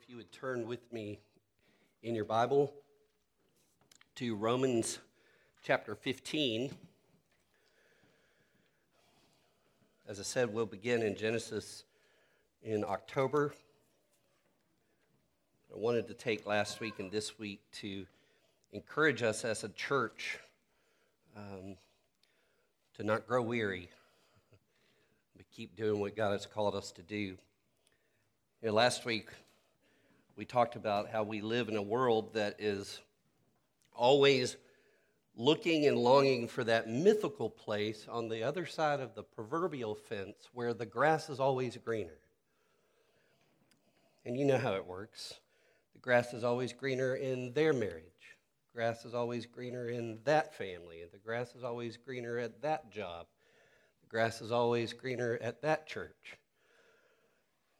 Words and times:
if 0.00 0.08
you 0.08 0.16
would 0.16 0.30
turn 0.30 0.68
with 0.68 0.92
me 0.92 1.18
in 2.04 2.14
your 2.14 2.24
Bible 2.24 2.72
to 4.14 4.36
Romans 4.36 5.00
chapter 5.64 5.96
15. 5.96 6.70
As 10.06 10.20
I 10.20 10.22
said, 10.22 10.54
we'll 10.54 10.66
begin 10.66 11.02
in 11.02 11.16
Genesis 11.16 11.82
in 12.62 12.84
October. 12.84 13.52
I 15.74 15.76
wanted 15.76 16.06
to 16.06 16.14
take 16.14 16.46
last 16.46 16.78
week 16.78 17.00
and 17.00 17.10
this 17.10 17.36
week 17.36 17.60
to 17.80 18.06
encourage 18.70 19.24
us 19.24 19.44
as 19.44 19.64
a 19.64 19.68
church 19.70 20.38
um, 21.36 21.74
to 22.96 23.02
not 23.02 23.26
grow 23.26 23.42
weary, 23.42 23.88
but 25.36 25.44
keep 25.50 25.74
doing 25.74 25.98
what 25.98 26.14
God 26.14 26.30
has 26.30 26.46
called 26.46 26.76
us 26.76 26.92
to 26.92 27.02
do. 27.02 27.16
You 27.16 27.36
know, 28.62 28.72
last 28.72 29.04
week 29.04 29.30
we 30.38 30.44
talked 30.44 30.76
about 30.76 31.10
how 31.10 31.24
we 31.24 31.40
live 31.40 31.68
in 31.68 31.74
a 31.74 31.82
world 31.82 32.34
that 32.34 32.54
is 32.60 33.00
always 33.92 34.56
looking 35.36 35.88
and 35.88 35.98
longing 35.98 36.46
for 36.46 36.62
that 36.62 36.88
mythical 36.88 37.50
place 37.50 38.06
on 38.08 38.28
the 38.28 38.44
other 38.44 38.64
side 38.64 39.00
of 39.00 39.16
the 39.16 39.22
proverbial 39.24 39.96
fence 39.96 40.48
where 40.52 40.72
the 40.72 40.86
grass 40.86 41.28
is 41.28 41.40
always 41.40 41.76
greener. 41.76 42.20
And 44.24 44.38
you 44.38 44.44
know 44.44 44.58
how 44.58 44.74
it 44.74 44.86
works. 44.86 45.34
The 45.94 45.98
grass 45.98 46.32
is 46.32 46.44
always 46.44 46.72
greener 46.72 47.16
in 47.16 47.52
their 47.52 47.72
marriage. 47.72 48.04
Grass 48.72 49.04
is 49.04 49.14
always 49.14 49.44
greener 49.44 49.88
in 49.88 50.20
that 50.22 50.54
family. 50.54 51.02
The 51.10 51.18
grass 51.18 51.56
is 51.56 51.64
always 51.64 51.96
greener 51.96 52.38
at 52.38 52.62
that 52.62 52.92
job. 52.92 53.26
The 54.02 54.08
grass 54.08 54.40
is 54.40 54.52
always 54.52 54.92
greener 54.92 55.36
at 55.42 55.62
that 55.62 55.88
church. 55.88 56.38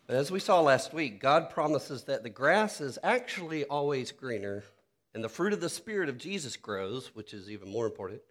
But 0.08 0.16
as 0.16 0.30
we 0.30 0.40
saw 0.40 0.62
last 0.62 0.94
week, 0.94 1.20
God 1.20 1.50
promises 1.50 2.04
that 2.04 2.22
the 2.22 2.30
grass 2.30 2.80
is 2.80 2.98
actually 3.02 3.66
always 3.66 4.10
greener 4.10 4.64
and 5.12 5.22
the 5.22 5.28
fruit 5.28 5.52
of 5.52 5.60
the 5.60 5.68
Spirit 5.68 6.08
of 6.08 6.16
Jesus 6.16 6.56
grows, 6.56 7.14
which 7.14 7.34
is 7.34 7.50
even 7.50 7.70
more 7.70 7.84
important, 7.84 8.22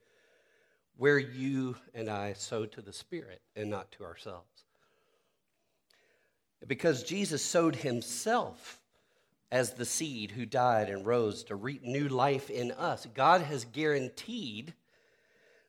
where 0.97 1.19
you 1.19 1.75
and 1.93 2.09
I 2.09 2.33
sow 2.33 2.65
to 2.65 2.81
the 2.81 2.91
Spirit 2.91 3.41
and 3.55 3.69
not 3.69 3.91
to 3.91 4.05
ourselves. 4.05 4.63
Because 6.65 7.03
Jesus 7.03 7.43
sowed 7.43 7.75
himself 7.75 8.81
as 9.51 9.73
the 9.73 9.85
seed 9.85 10.31
who 10.31 10.47
died 10.47 10.89
and 10.89 11.05
rose 11.05 11.43
to 11.43 11.55
reap 11.55 11.83
new 11.83 12.09
life 12.09 12.49
in 12.49 12.71
us, 12.71 13.05
God 13.13 13.41
has 13.41 13.65
guaranteed 13.65 14.73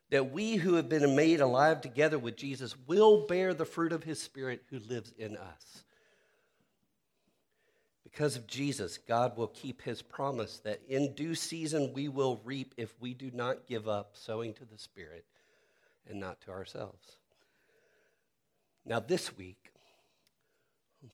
that 0.08 0.32
we 0.32 0.56
who 0.56 0.76
have 0.76 0.88
been 0.88 1.14
made 1.14 1.42
alive 1.42 1.82
together 1.82 2.18
with 2.18 2.34
Jesus 2.34 2.74
will 2.86 3.26
bear 3.26 3.52
the 3.52 3.66
fruit 3.66 3.92
of 3.92 4.04
his 4.04 4.22
Spirit 4.22 4.62
who 4.70 4.78
lives 4.78 5.12
in 5.18 5.36
us. 5.36 5.84
Because 8.10 8.36
of 8.36 8.46
Jesus, 8.46 8.96
God 8.96 9.36
will 9.36 9.48
keep 9.48 9.82
his 9.82 10.00
promise 10.00 10.60
that 10.64 10.80
in 10.88 11.12
due 11.12 11.34
season 11.34 11.92
we 11.92 12.08
will 12.08 12.40
reap 12.42 12.72
if 12.78 12.94
we 13.00 13.12
do 13.12 13.30
not 13.34 13.66
give 13.66 13.86
up 13.86 14.12
sowing 14.14 14.54
to 14.54 14.64
the 14.64 14.78
Spirit 14.78 15.26
and 16.08 16.18
not 16.18 16.40
to 16.42 16.50
ourselves. 16.50 17.18
Now, 18.86 18.98
this 18.98 19.36
week, 19.36 19.72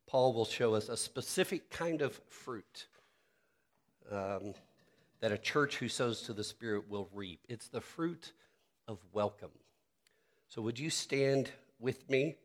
Paul 0.07 0.35
will 0.35 0.45
show 0.45 0.75
us 0.75 0.89
a 0.89 0.97
specific 0.97 1.69
kind 1.69 2.01
of 2.01 2.21
fruit 2.29 2.87
um, 4.11 4.55
that 5.21 5.33
a 5.33 5.39
church 5.39 5.79
who 5.79 5.89
sows 5.89 6.23
to 6.23 6.33
the 6.33 6.45
Spirit 6.45 6.89
will 6.89 7.09
reap. 7.13 7.41
It's 7.49 7.67
the 7.67 7.81
fruit 7.81 8.33
of 8.87 8.99
welcome. 9.13 9.51
So, 10.49 10.63
would 10.63 10.79
you 10.79 10.91
stand 10.91 11.51
with 11.81 12.09
me 12.09 12.37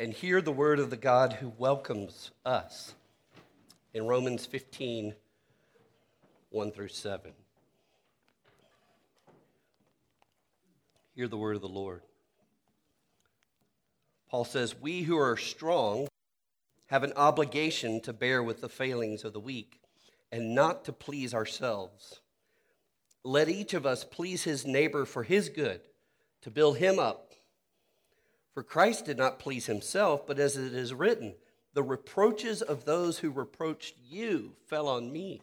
and 0.00 0.12
hear 0.12 0.42
the 0.42 0.50
word 0.50 0.80
of 0.80 0.90
the 0.90 0.96
God 0.96 1.34
who 1.34 1.52
welcomes 1.56 2.32
us? 2.44 2.94
In 3.94 4.06
Romans 4.06 4.46
15 4.46 5.14
1 6.50 6.70
through 6.72 6.88
7. 6.88 7.32
Hear 11.14 11.28
the 11.28 11.36
word 11.36 11.56
of 11.56 11.62
the 11.62 11.68
Lord. 11.68 12.02
Paul 14.30 14.44
says, 14.44 14.74
We 14.78 15.02
who 15.02 15.16
are 15.18 15.36
strong 15.36 16.08
have 16.86 17.02
an 17.02 17.12
obligation 17.16 18.00
to 18.02 18.12
bear 18.12 18.42
with 18.42 18.60
the 18.60 18.68
failings 18.68 19.24
of 19.24 19.32
the 19.32 19.40
weak 19.40 19.80
and 20.30 20.54
not 20.54 20.84
to 20.86 20.92
please 20.92 21.34
ourselves. 21.34 22.20
Let 23.24 23.48
each 23.48 23.74
of 23.74 23.86
us 23.86 24.04
please 24.04 24.44
his 24.44 24.66
neighbor 24.66 25.04
for 25.04 25.22
his 25.22 25.48
good, 25.48 25.82
to 26.42 26.50
build 26.50 26.78
him 26.78 26.98
up. 26.98 27.32
For 28.52 28.62
Christ 28.62 29.06
did 29.06 29.18
not 29.18 29.38
please 29.38 29.66
himself, 29.66 30.26
but 30.26 30.38
as 30.38 30.56
it 30.56 30.74
is 30.74 30.92
written, 30.92 31.34
the 31.74 31.82
reproaches 31.82 32.62
of 32.62 32.84
those 32.84 33.18
who 33.18 33.30
reproached 33.30 33.94
you 34.08 34.52
fell 34.66 34.88
on 34.88 35.12
me. 35.12 35.42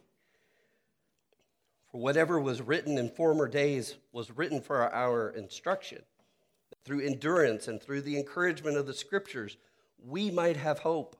For 1.90 2.00
whatever 2.00 2.38
was 2.38 2.62
written 2.62 2.98
in 2.98 3.08
former 3.08 3.48
days 3.48 3.96
was 4.12 4.30
written 4.30 4.60
for 4.60 4.92
our 4.94 5.30
instruction. 5.30 6.02
Through 6.84 7.04
endurance 7.04 7.66
and 7.68 7.82
through 7.82 8.02
the 8.02 8.16
encouragement 8.16 8.76
of 8.76 8.86
the 8.86 8.94
scriptures, 8.94 9.56
we 10.06 10.30
might 10.30 10.56
have 10.56 10.78
hope. 10.78 11.16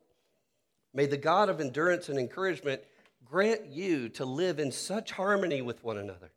May 0.95 1.07
the 1.07 1.17
God 1.17 1.49
of 1.49 1.61
endurance 1.61 2.09
and 2.09 2.19
encouragement 2.19 2.83
grant 3.25 3.67
you 3.67 4.09
to 4.11 4.25
live 4.25 4.59
in 4.59 4.73
such 4.73 5.13
harmony 5.13 5.61
with 5.61 5.85
one 5.85 5.99
another, 5.99 6.31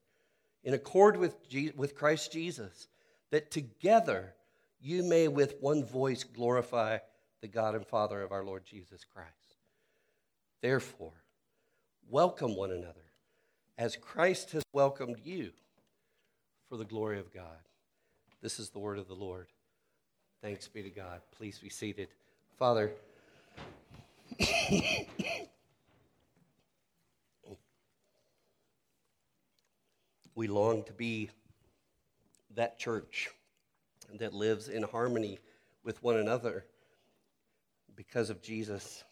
in 0.63 0.73
accord 0.73 1.17
with, 1.17 1.35
with 1.75 1.95
Christ 1.95 2.31
Jesus, 2.31 2.88
that 3.31 3.51
together 3.51 4.33
you 4.81 5.03
may 5.03 5.28
with 5.28 5.56
one 5.62 5.83
voice 5.83 6.23
glorify 6.23 6.97
the 7.43 7.47
God 7.49 7.75
and 7.75 7.85
Father 7.85 8.21
of 8.21 8.31
our 8.31 8.45
Lord 8.45 8.63
Jesus 8.65 9.03
Christ. 9.03 9.57
Therefore, 10.61 11.11
welcome 12.09 12.55
one 12.55 12.71
another 12.71 13.03
as 13.77 13.97
Christ 13.97 14.51
has 14.51 14.63
welcomed 14.71 15.17
you 15.25 15.51
for 16.69 16.77
the 16.77 16.85
glory 16.85 17.19
of 17.19 17.33
God. 17.33 17.59
This 18.41 18.61
is 18.61 18.69
the 18.69 18.79
word 18.79 18.97
of 18.97 19.09
the 19.09 19.13
Lord. 19.13 19.47
Thanks 20.41 20.69
be 20.69 20.83
to 20.83 20.89
God. 20.89 21.19
Please 21.35 21.59
be 21.59 21.67
seated. 21.67 22.07
Father, 22.57 22.93
we 30.33 30.47
long 30.47 30.85
to 30.85 30.93
be 30.93 31.29
that 32.55 32.79
church 32.79 33.29
that 34.17 34.33
lives 34.33 34.69
in 34.69 34.83
harmony 34.83 35.39
with 35.83 36.01
one 36.01 36.15
another 36.15 36.63
because 38.07 38.29
of 38.29 38.41
Jesus 38.41 39.03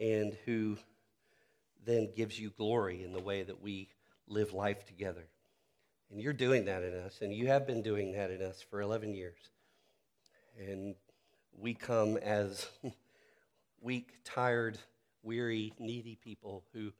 and 0.00 0.36
who 0.44 0.76
then 1.84 2.10
gives 2.14 2.38
you 2.38 2.50
glory 2.50 3.02
in 3.02 3.12
the 3.12 3.20
way 3.20 3.42
that 3.42 3.62
we 3.62 3.88
live 4.28 4.52
life 4.52 4.86
together. 4.86 5.26
And 6.10 6.20
you're 6.20 6.32
doing 6.32 6.66
that 6.66 6.82
in 6.82 6.94
us, 6.94 7.20
and 7.22 7.32
you 7.32 7.48
have 7.48 7.66
been 7.66 7.82
doing 7.82 8.12
that 8.12 8.30
in 8.30 8.42
us 8.42 8.62
for 8.70 8.80
11 8.80 9.14
years. 9.14 9.38
And 10.58 10.94
we 11.58 11.74
come 11.74 12.16
as 12.18 12.66
weak, 13.80 14.12
tired, 14.24 14.78
weary, 15.22 15.72
needy 15.78 16.18
people 16.22 16.64
who, 16.72 16.92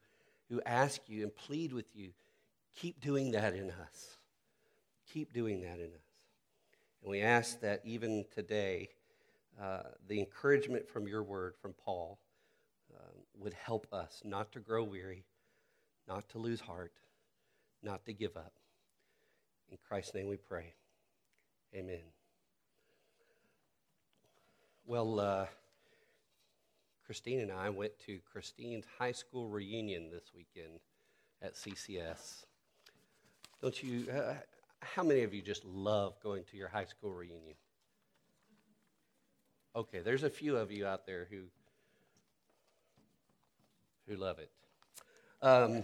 who 0.49 0.61
ask 0.65 1.01
you 1.07 1.23
and 1.23 1.35
plead 1.35 1.71
with 1.71 1.95
you 1.95 2.11
keep 2.75 2.99
doing 3.01 3.31
that 3.31 3.53
in 3.53 3.69
us. 3.69 4.17
Keep 5.13 5.31
doing 5.31 5.61
that 5.61 5.79
in 5.79 5.91
us. 5.93 6.01
And 7.03 7.11
we 7.11 7.21
ask 7.21 7.61
that 7.61 7.81
even 7.85 8.25
today, 8.33 8.89
uh, 9.61 9.83
the 10.07 10.19
encouragement 10.19 10.87
from 10.87 11.07
your 11.07 11.23
word, 11.23 11.55
from 11.61 11.73
Paul, 11.73 12.19
uh, 12.93 12.99
would 13.37 13.53
help 13.53 13.87
us 13.91 14.21
not 14.23 14.51
to 14.53 14.59
grow 14.59 14.83
weary, 14.83 15.23
not 16.07 16.27
to 16.29 16.39
lose 16.39 16.59
heart, 16.59 16.93
not 17.81 18.05
to 18.05 18.13
give 18.13 18.35
up. 18.37 18.53
In 19.71 19.77
Christ's 19.87 20.15
name 20.15 20.27
we 20.27 20.37
pray. 20.37 20.73
Amen. 21.75 22.01
Well, 24.85 25.19
uh, 25.19 25.45
Christine 27.05 27.39
and 27.39 27.51
I 27.51 27.69
went 27.69 27.97
to 28.05 28.19
Christine's 28.31 28.85
high 28.99 29.11
school 29.11 29.49
reunion 29.49 30.09
this 30.11 30.31
weekend 30.35 30.79
at 31.41 31.55
CCS. 31.55 32.45
Don't 33.61 33.81
you? 33.81 34.09
Uh, 34.11 34.35
how 34.81 35.03
many 35.03 35.21
of 35.21 35.33
you 35.33 35.41
just 35.41 35.63
love 35.65 36.19
going 36.21 36.43
to 36.51 36.57
your 36.57 36.67
high 36.67 36.85
school 36.85 37.11
reunion? 37.11 37.55
Okay, 39.75 40.01
there's 40.01 40.21
a 40.21 40.29
few 40.29 40.55
of 40.57 40.71
you 40.71 40.85
out 40.85 41.07
there 41.07 41.27
who 41.31 41.45
who 44.07 44.15
love 44.15 44.37
it. 44.37 44.51
Um, 45.41 45.83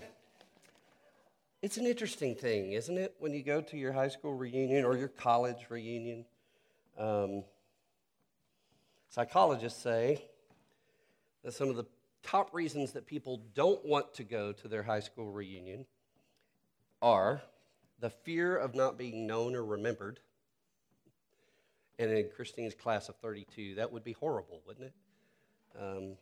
it's 1.64 1.78
an 1.78 1.88
interesting 1.88 2.36
thing, 2.36 2.74
isn't 2.74 2.98
it, 2.98 3.16
when 3.18 3.34
you 3.34 3.42
go 3.42 3.62
to 3.62 3.78
your 3.78 3.92
high 3.92 4.10
school 4.10 4.36
reunion 4.36 4.86
or 4.86 4.96
your 4.96 5.08
college 5.08 5.66
reunion? 5.70 6.26
Um, 7.00 7.44
psychologists 9.10 9.82
say 9.82 10.24
that 11.44 11.54
some 11.54 11.70
of 11.70 11.76
the 11.76 11.86
top 12.22 12.54
reasons 12.54 12.92
that 12.92 13.08
people 13.08 13.42
don't 13.56 13.84
want 13.84 14.14
to 14.16 14.24
go 14.24 14.52
to 14.52 14.68
their 14.68 14.84
high 14.84 15.00
school 15.00 15.32
reunion 15.32 15.88
are 17.02 17.42
the 18.00 18.12
fear 18.12 18.56
of 18.56 18.76
not 18.76 19.00
being 19.00 19.26
known 19.26 19.56
or 19.56 19.66
remembered, 19.66 20.20
and 22.00 22.12
in 22.12 22.30
Christine's 22.34 22.74
class 22.74 23.10
of 23.10 23.16
32, 23.18 23.76
that 23.76 23.92
would 23.92 24.06
be 24.06 24.14
horrible, 24.14 24.62
wouldn't 24.66 24.88
it? 24.88 24.94
Um, 25.80 26.14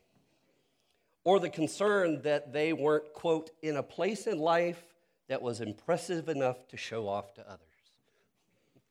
or 1.23 1.39
the 1.39 1.49
concern 1.49 2.23
that 2.23 2.51
they 2.51 2.73
weren't, 2.73 3.13
quote, 3.13 3.51
in 3.61 3.77
a 3.77 3.83
place 3.83 4.25
in 4.25 4.39
life 4.39 4.83
that 5.27 5.41
was 5.41 5.61
impressive 5.61 6.29
enough 6.29 6.67
to 6.69 6.77
show 6.77 7.07
off 7.07 7.33
to 7.35 7.41
others. 7.47 7.61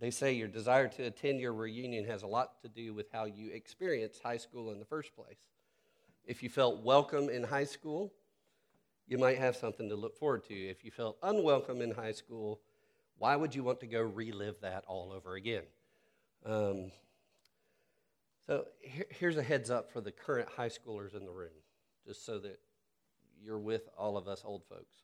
They 0.00 0.10
say 0.10 0.32
your 0.32 0.46
desire 0.46 0.86
to 0.86 1.02
attend 1.02 1.40
your 1.40 1.52
reunion 1.52 2.04
has 2.04 2.22
a 2.22 2.26
lot 2.28 2.62
to 2.62 2.68
do 2.68 2.94
with 2.94 3.10
how 3.12 3.24
you 3.24 3.50
experienced 3.50 4.22
high 4.22 4.36
school 4.36 4.70
in 4.70 4.78
the 4.78 4.84
first 4.84 5.14
place. 5.16 5.48
If 6.24 6.40
you 6.40 6.48
felt 6.48 6.84
welcome 6.84 7.28
in 7.28 7.42
high 7.42 7.64
school, 7.64 8.12
you 9.08 9.18
might 9.18 9.38
have 9.38 9.56
something 9.56 9.88
to 9.88 9.96
look 9.96 10.16
forward 10.16 10.44
to. 10.44 10.54
If 10.54 10.84
you 10.84 10.92
felt 10.92 11.18
unwelcome 11.24 11.82
in 11.82 11.90
high 11.90 12.12
school, 12.12 12.60
why 13.18 13.36
would 13.36 13.54
you 13.54 13.62
want 13.64 13.80
to 13.80 13.86
go 13.86 14.00
relive 14.00 14.60
that 14.62 14.84
all 14.86 15.12
over 15.12 15.34
again? 15.34 15.64
Um, 16.46 16.92
so 18.46 18.66
here, 18.80 19.06
here's 19.10 19.36
a 19.36 19.42
heads 19.42 19.70
up 19.70 19.92
for 19.92 20.00
the 20.00 20.12
current 20.12 20.48
high 20.56 20.68
schoolers 20.68 21.14
in 21.14 21.24
the 21.24 21.30
room, 21.30 21.50
just 22.06 22.24
so 22.24 22.38
that 22.38 22.58
you're 23.42 23.58
with 23.58 23.88
all 23.96 24.16
of 24.16 24.28
us 24.28 24.42
old 24.44 24.64
folks. 24.64 25.02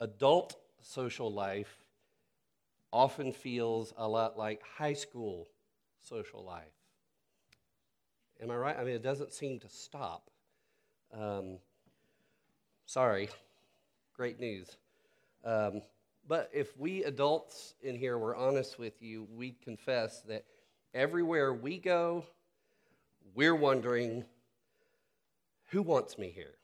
Adult 0.00 0.56
social 0.80 1.32
life 1.32 1.84
often 2.92 3.32
feels 3.32 3.92
a 3.96 4.08
lot 4.08 4.38
like 4.38 4.62
high 4.62 4.94
school 4.94 5.48
social 6.00 6.44
life. 6.44 6.64
Am 8.40 8.50
I 8.50 8.56
right? 8.56 8.76
I 8.78 8.84
mean, 8.84 8.94
it 8.94 9.02
doesn't 9.02 9.32
seem 9.32 9.58
to 9.60 9.68
stop. 9.68 10.30
Um, 11.12 11.58
sorry, 12.86 13.28
great 14.14 14.38
news. 14.38 14.76
Um, 15.44 15.82
but 16.28 16.50
if 16.52 16.76
we 16.76 17.04
adults 17.04 17.74
in 17.82 17.96
here 17.96 18.18
were 18.18 18.36
honest 18.36 18.78
with 18.78 19.02
you, 19.02 19.26
we'd 19.34 19.60
confess 19.62 20.20
that 20.28 20.44
everywhere 20.92 21.54
we 21.54 21.78
go, 21.78 22.24
we're 23.34 23.54
wondering 23.54 24.24
who 25.70 25.82
wants 25.82 26.18
me 26.18 26.28
here? 26.28 26.54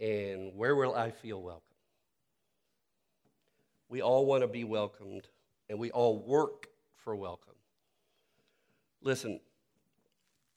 And 0.00 0.54
where 0.56 0.74
will 0.74 0.94
I 0.94 1.10
feel 1.10 1.40
welcome? 1.40 1.62
We 3.88 4.02
all 4.02 4.26
want 4.26 4.42
to 4.42 4.48
be 4.48 4.64
welcomed, 4.64 5.28
and 5.68 5.78
we 5.78 5.92
all 5.92 6.18
work 6.18 6.66
for 6.96 7.14
welcome. 7.14 7.54
Listen, 9.00 9.40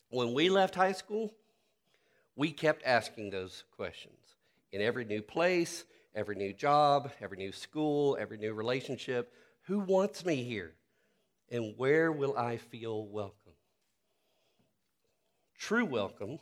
when 0.10 0.34
we 0.34 0.50
left 0.50 0.74
high 0.74 0.94
school, 0.94 1.32
we 2.36 2.52
kept 2.52 2.84
asking 2.86 3.30
those 3.30 3.64
questions. 3.76 4.16
In 4.72 4.82
every 4.82 5.06
new 5.06 5.22
place, 5.22 5.86
every 6.16 6.36
new 6.36 6.54
job, 6.54 7.12
every 7.22 7.38
new 7.38 7.52
school, 7.52 8.18
every 8.20 8.38
new 8.38 8.54
relationship. 8.54 9.34
Who 9.64 9.80
wants 9.80 10.26
me 10.26 10.44
here? 10.44 10.74
And 11.52 11.74
where 11.78 12.12
will 12.12 12.38
I 12.38 12.58
feel 12.58 13.06
welcome? 13.06 13.54
True 15.58 15.86
welcome, 15.86 16.40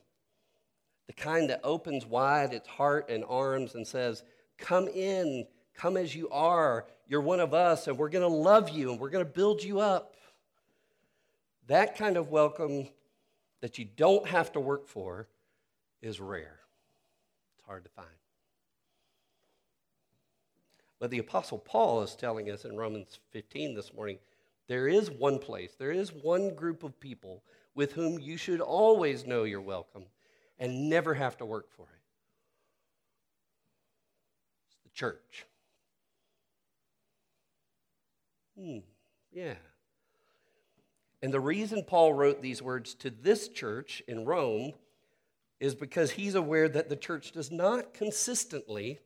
the 1.08 1.14
kind 1.14 1.50
that 1.50 1.62
opens 1.64 2.06
wide 2.06 2.54
its 2.54 2.68
heart 2.68 3.10
and 3.10 3.24
arms 3.28 3.74
and 3.74 3.88
says, 3.88 4.24
Come 4.58 4.88
in, 4.88 5.48
come 5.74 5.98
as 5.98 6.16
you 6.16 6.30
are. 6.30 6.86
You're 7.08 7.22
one 7.22 7.40
of 7.40 7.54
us, 7.54 7.88
and 7.88 7.98
we're 7.98 8.10
going 8.10 8.30
to 8.30 8.36
love 8.36 8.70
you 8.70 8.92
and 8.92 9.00
we're 9.00 9.10
going 9.10 9.26
to 9.26 9.32
build 9.32 9.64
you 9.64 9.80
up. 9.80 10.16
That 11.68 11.98
kind 11.98 12.18
of 12.18 12.30
welcome 12.30 12.90
that 13.62 13.78
you 13.78 13.86
don't 13.86 14.28
have 14.28 14.52
to 14.54 14.60
work 14.60 14.88
for 14.88 15.28
is 16.02 16.20
rare. 16.20 16.60
It's 17.58 17.66
hard 17.66 17.86
to 17.86 17.90
find. 17.92 18.08
But 21.00 21.12
the 21.12 21.20
Apostle 21.20 21.60
Paul 21.60 22.02
is 22.02 22.16
telling 22.16 22.50
us 22.50 22.66
in 22.66 22.76
Romans 22.76 23.20
15 23.32 23.76
this 23.76 23.94
morning 23.94 24.18
there 24.68 24.88
is 24.88 25.10
one 25.10 25.40
place, 25.40 25.76
there 25.78 25.92
is 25.92 26.12
one 26.12 26.54
group 26.54 26.84
of 26.84 27.00
people 27.00 27.44
with 27.76 27.94
whom 27.94 28.20
you 28.20 28.38
should 28.38 28.60
always 28.60 29.26
know 29.26 29.44
you're 29.44 29.62
welcome 29.62 30.04
and 30.60 30.90
never 30.90 31.14
have 31.14 31.38
to 31.38 31.46
work 31.46 31.72
for 31.72 31.84
it. 31.84 32.02
It's 34.68 34.78
the 34.84 34.90
church. 34.90 35.46
Hmm, 38.60 38.80
yeah. 39.32 39.54
And 41.22 41.34
the 41.34 41.40
reason 41.40 41.84
Paul 41.84 42.14
wrote 42.14 42.42
these 42.42 42.62
words 42.62 42.94
to 42.96 43.10
this 43.10 43.48
church 43.50 44.02
in 44.08 44.26
Rome 44.26 44.74
is 45.60 45.76
because 45.76 46.12
he's 46.12 46.36
aware 46.36 46.68
that 46.70 46.90
the 46.90 46.96
church 46.96 47.32
does 47.32 47.52
not 47.52 47.94
consistently 47.94 49.00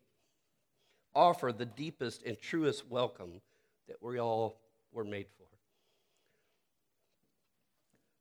offer 1.14 1.52
the 1.52 1.66
deepest 1.66 2.24
and 2.24 2.40
truest 2.40 2.90
welcome 2.90 3.42
that 3.88 4.02
we 4.02 4.20
all 4.20 4.58
were 4.92 5.04
made 5.04 5.28
for. 5.38 5.46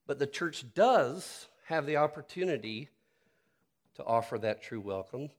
But 0.07 0.19
the 0.19 0.27
church 0.27 0.65
does 0.75 1.47
have 1.67 1.87
the 1.87 1.97
opportunity 1.97 2.89
to 3.95 4.05
offer 4.05 4.39
that 4.39 4.63
true 4.63 4.81
welcome. 4.81 5.31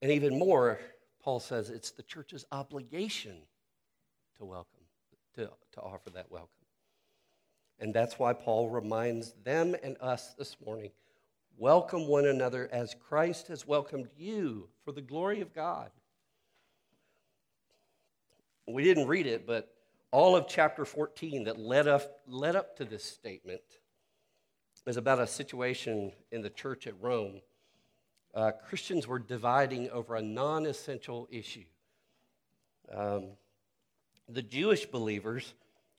And 0.00 0.10
even 0.10 0.38
more, 0.38 0.80
Paul 1.22 1.40
says 1.40 1.68
it's 1.68 1.90
the 1.90 2.02
church's 2.02 2.46
obligation 2.50 3.36
to 4.38 4.44
welcome, 4.44 4.80
to, 5.34 5.50
to 5.72 5.80
offer 5.80 6.10
that 6.10 6.30
welcome. 6.30 6.48
And 7.78 7.92
that's 7.92 8.18
why 8.18 8.32
Paul 8.32 8.70
reminds 8.70 9.32
them 9.44 9.74
and 9.82 9.96
us 10.00 10.34
this 10.38 10.56
morning 10.64 10.90
Welcome 11.56 12.06
one 12.06 12.26
another 12.26 12.68
as 12.72 12.94
Christ 13.08 13.48
has 13.48 13.66
welcomed 13.66 14.08
you 14.16 14.68
for 14.84 14.92
the 14.92 15.02
glory 15.02 15.40
of 15.40 15.54
God. 15.54 15.90
We 18.66 18.84
didn't 18.84 19.08
read 19.08 19.26
it, 19.26 19.46
but 19.46 19.74
all 20.10 20.36
of 20.36 20.48
chapter 20.48 20.84
14 20.84 21.44
that 21.44 21.58
led 21.58 21.86
up, 21.86 22.20
led 22.26 22.56
up 22.56 22.76
to 22.76 22.84
this 22.84 23.04
statement 23.04 23.62
is 24.86 24.96
about 24.96 25.20
a 25.20 25.26
situation 25.26 26.12
in 26.32 26.42
the 26.42 26.50
church 26.50 26.86
at 26.86 26.94
Rome. 27.00 27.40
Uh, 28.34 28.52
Christians 28.68 29.06
were 29.06 29.18
dividing 29.18 29.90
over 29.90 30.16
a 30.16 30.22
non 30.22 30.66
essential 30.66 31.28
issue. 31.30 31.64
Um, 32.92 33.30
the 34.28 34.42
Jewish 34.42 34.86
believers 34.86 35.54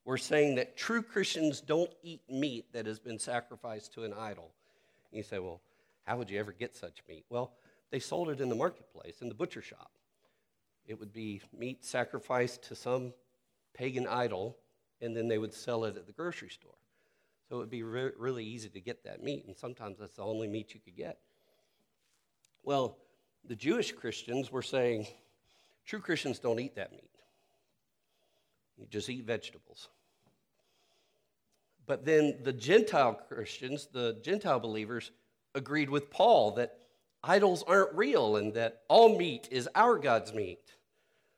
were 0.06 0.18
saying 0.18 0.56
that 0.56 0.76
true 0.76 1.02
Christians 1.02 1.62
don't 1.62 1.92
eat 2.04 2.22
meat 2.30 2.72
that 2.74 2.86
has 2.86 3.00
been 3.00 3.20
sacrificed 3.20 3.94
to 3.94 4.04
an 4.04 4.14
idol. 4.14 4.52
You 5.12 5.24
say, 5.24 5.40
well, 5.40 5.62
how 6.04 6.18
would 6.18 6.30
you 6.30 6.40
ever 6.40 6.52
get 6.52 6.76
such 6.76 7.04
meat? 7.08 7.26
Well, 7.30 7.54
they 7.92 8.00
sold 8.00 8.30
it 8.30 8.40
in 8.40 8.50
the 8.50 8.56
marketplace, 8.56 9.22
in 9.22 9.28
the 9.28 9.36
butcher 9.36 9.62
shop. 9.62 9.92
It 10.88 11.00
would 11.00 11.14
be 11.14 11.42
meat 11.58 11.86
sacrificed 11.86 12.64
to 12.64 12.76
some 12.76 13.14
pagan 13.74 14.08
idol, 14.08 14.58
and 15.02 15.16
then 15.16 15.28
they 15.28 15.38
would 15.38 15.54
sell 15.54 15.86
it 15.86 15.98
at 15.98 16.08
the 16.08 16.14
grocery 16.14 16.50
store. 16.50 16.74
So 17.48 17.58
it 17.58 17.60
would 17.60 17.70
be 17.70 17.84
re- 17.84 18.12
really 18.18 18.46
easy 18.46 18.70
to 18.70 18.80
get 18.80 19.04
that 19.04 19.22
meat, 19.22 19.46
and 19.46 19.56
sometimes 19.56 20.00
that's 20.00 20.16
the 20.16 20.24
only 20.24 20.48
meat 20.48 20.74
you 20.74 20.80
could 20.80 20.96
get. 20.96 21.20
Well, 22.64 22.98
the 23.46 23.56
Jewish 23.56 23.92
Christians 23.92 24.52
were 24.52 24.62
saying, 24.62 25.08
true 25.86 26.00
Christians 26.00 26.40
don't 26.40 26.60
eat 26.60 26.76
that 26.76 26.92
meat. 26.92 27.10
You 28.78 28.86
just 28.90 29.10
eat 29.10 29.26
vegetables. 29.26 29.90
But 31.86 32.06
then 32.06 32.38
the 32.44 32.54
Gentile 32.54 33.14
Christians, 33.14 33.88
the 33.92 34.18
Gentile 34.22 34.60
believers, 34.60 35.12
agreed 35.56 35.90
with 35.90 36.10
Paul 36.10 36.52
that 36.52 36.78
idols 37.24 37.64
aren't 37.64 37.94
real 37.94 38.38
and 38.38 38.54
that 38.54 38.84
all 38.88 39.18
meat 39.18 39.48
is 39.52 39.68
our 39.76 39.98
God's 39.98 40.34
meat. 40.34 40.76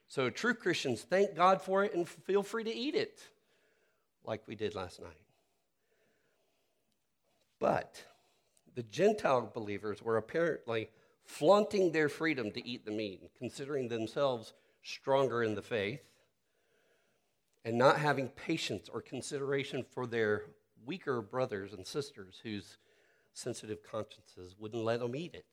So 0.08 0.30
true 0.30 0.54
Christians 0.54 1.02
thank 1.02 1.36
God 1.36 1.62
for 1.62 1.84
it 1.84 1.96
and 1.96 2.08
feel 2.08 2.44
free 2.44 2.64
to 2.64 2.74
eat 2.74 2.96
it, 2.96 3.22
like 4.24 4.48
we 4.48 4.56
did 4.56 4.76
last 4.76 5.02
night. 5.02 5.10
But 7.60 8.04
the 8.76 8.84
Gentile 8.84 9.50
believers 9.54 10.02
were 10.02 10.18
apparently 10.18 10.90
flaunting 11.24 11.92
their 11.92 12.10
freedom 12.10 12.52
to 12.52 12.68
eat 12.68 12.86
the 12.86 12.92
meat, 12.92 13.32
considering 13.38 13.88
themselves 13.88 14.54
stronger 14.84 15.44
in 15.44 15.56
the 15.56 15.62
faith 15.62 16.02
and 17.66 17.78
not 17.78 17.98
having 17.98 18.30
patience 18.30 18.90
or 18.92 19.02
consideration 19.02 19.86
for 19.92 20.06
their 20.06 20.44
weaker 20.86 21.22
brothers 21.22 21.74
and 21.74 21.86
sisters 21.86 22.40
whose 22.44 22.78
sensitive 23.34 23.80
consciences 23.84 24.56
wouldn't 24.60 24.84
let 24.84 25.00
them 25.00 25.16
eat 25.16 25.34
it. 25.34 25.46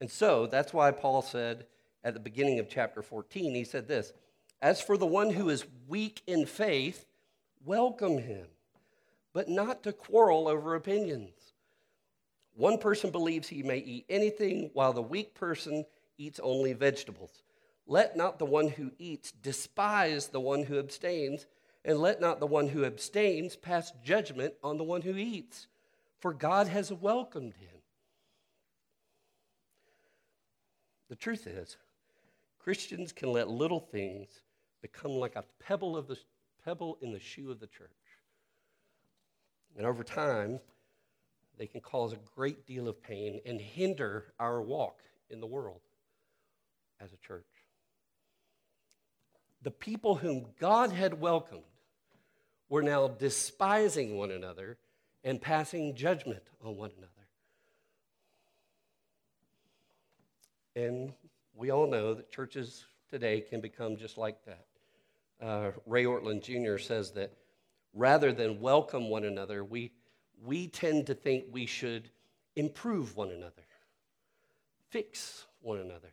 And 0.00 0.10
so 0.10 0.46
that's 0.46 0.72
why 0.72 0.90
Paul 0.90 1.22
said 1.22 1.66
at 2.02 2.14
the 2.14 2.20
beginning 2.20 2.58
of 2.58 2.68
chapter 2.68 3.02
14, 3.02 3.54
he 3.54 3.64
said 3.64 3.86
this 3.86 4.12
As 4.62 4.80
for 4.80 4.96
the 4.96 5.06
one 5.06 5.30
who 5.30 5.48
is 5.48 5.66
weak 5.88 6.22
in 6.26 6.46
faith, 6.46 7.06
welcome 7.64 8.18
him, 8.18 8.46
but 9.32 9.48
not 9.48 9.82
to 9.84 9.92
quarrel 9.92 10.48
over 10.48 10.74
opinions. 10.74 11.52
One 12.54 12.78
person 12.78 13.10
believes 13.10 13.48
he 13.48 13.62
may 13.62 13.78
eat 13.78 14.06
anything, 14.08 14.70
while 14.74 14.92
the 14.92 15.02
weak 15.02 15.34
person 15.34 15.84
eats 16.18 16.40
only 16.42 16.72
vegetables. 16.72 17.42
Let 17.90 18.16
not 18.16 18.38
the 18.38 18.46
one 18.46 18.68
who 18.68 18.92
eats 19.00 19.32
despise 19.32 20.28
the 20.28 20.38
one 20.38 20.62
who 20.62 20.78
abstains, 20.78 21.46
and 21.84 21.98
let 21.98 22.20
not 22.20 22.38
the 22.38 22.46
one 22.46 22.68
who 22.68 22.84
abstains 22.84 23.56
pass 23.56 23.92
judgment 24.04 24.54
on 24.62 24.78
the 24.78 24.84
one 24.84 25.02
who 25.02 25.16
eats, 25.16 25.66
for 26.20 26.32
God 26.32 26.68
has 26.68 26.92
welcomed 26.92 27.54
him. 27.54 27.78
The 31.08 31.16
truth 31.16 31.48
is, 31.48 31.78
Christians 32.60 33.10
can 33.10 33.32
let 33.32 33.48
little 33.48 33.80
things 33.80 34.28
become 34.82 35.10
like 35.10 35.34
a 35.34 35.44
pebble 35.58 35.96
of 35.96 36.06
the 36.06 36.16
pebble 36.64 36.96
in 37.02 37.10
the 37.10 37.18
shoe 37.18 37.50
of 37.50 37.58
the 37.58 37.66
church. 37.66 37.90
And 39.76 39.84
over 39.84 40.04
time, 40.04 40.60
they 41.58 41.66
can 41.66 41.80
cause 41.80 42.12
a 42.12 42.18
great 42.36 42.68
deal 42.68 42.86
of 42.86 43.02
pain 43.02 43.40
and 43.44 43.60
hinder 43.60 44.26
our 44.38 44.62
walk 44.62 45.00
in 45.28 45.40
the 45.40 45.46
world 45.48 45.80
as 47.00 47.12
a 47.12 47.16
church. 47.16 47.49
The 49.62 49.70
people 49.70 50.16
whom 50.16 50.46
God 50.58 50.92
had 50.92 51.20
welcomed 51.20 51.62
were 52.68 52.82
now 52.82 53.08
despising 53.08 54.16
one 54.16 54.30
another 54.30 54.78
and 55.22 55.40
passing 55.40 55.94
judgment 55.94 56.42
on 56.64 56.76
one 56.76 56.90
another. 56.96 57.10
And 60.76 61.12
we 61.54 61.70
all 61.70 61.86
know 61.88 62.14
that 62.14 62.30
churches 62.30 62.86
today 63.10 63.40
can 63.40 63.60
become 63.60 63.96
just 63.96 64.16
like 64.16 64.38
that. 64.46 64.64
Uh, 65.42 65.72
Ray 65.84 66.04
Ortlund 66.04 66.42
Jr. 66.42 66.78
says 66.78 67.10
that 67.12 67.32
rather 67.92 68.32
than 68.32 68.60
welcome 68.60 69.10
one 69.10 69.24
another, 69.24 69.64
we, 69.64 69.90
we 70.42 70.68
tend 70.68 71.06
to 71.08 71.14
think 71.14 71.44
we 71.50 71.66
should 71.66 72.08
improve 72.56 73.16
one 73.16 73.30
another, 73.30 73.62
fix 74.90 75.46
one 75.60 75.78
another, 75.78 76.12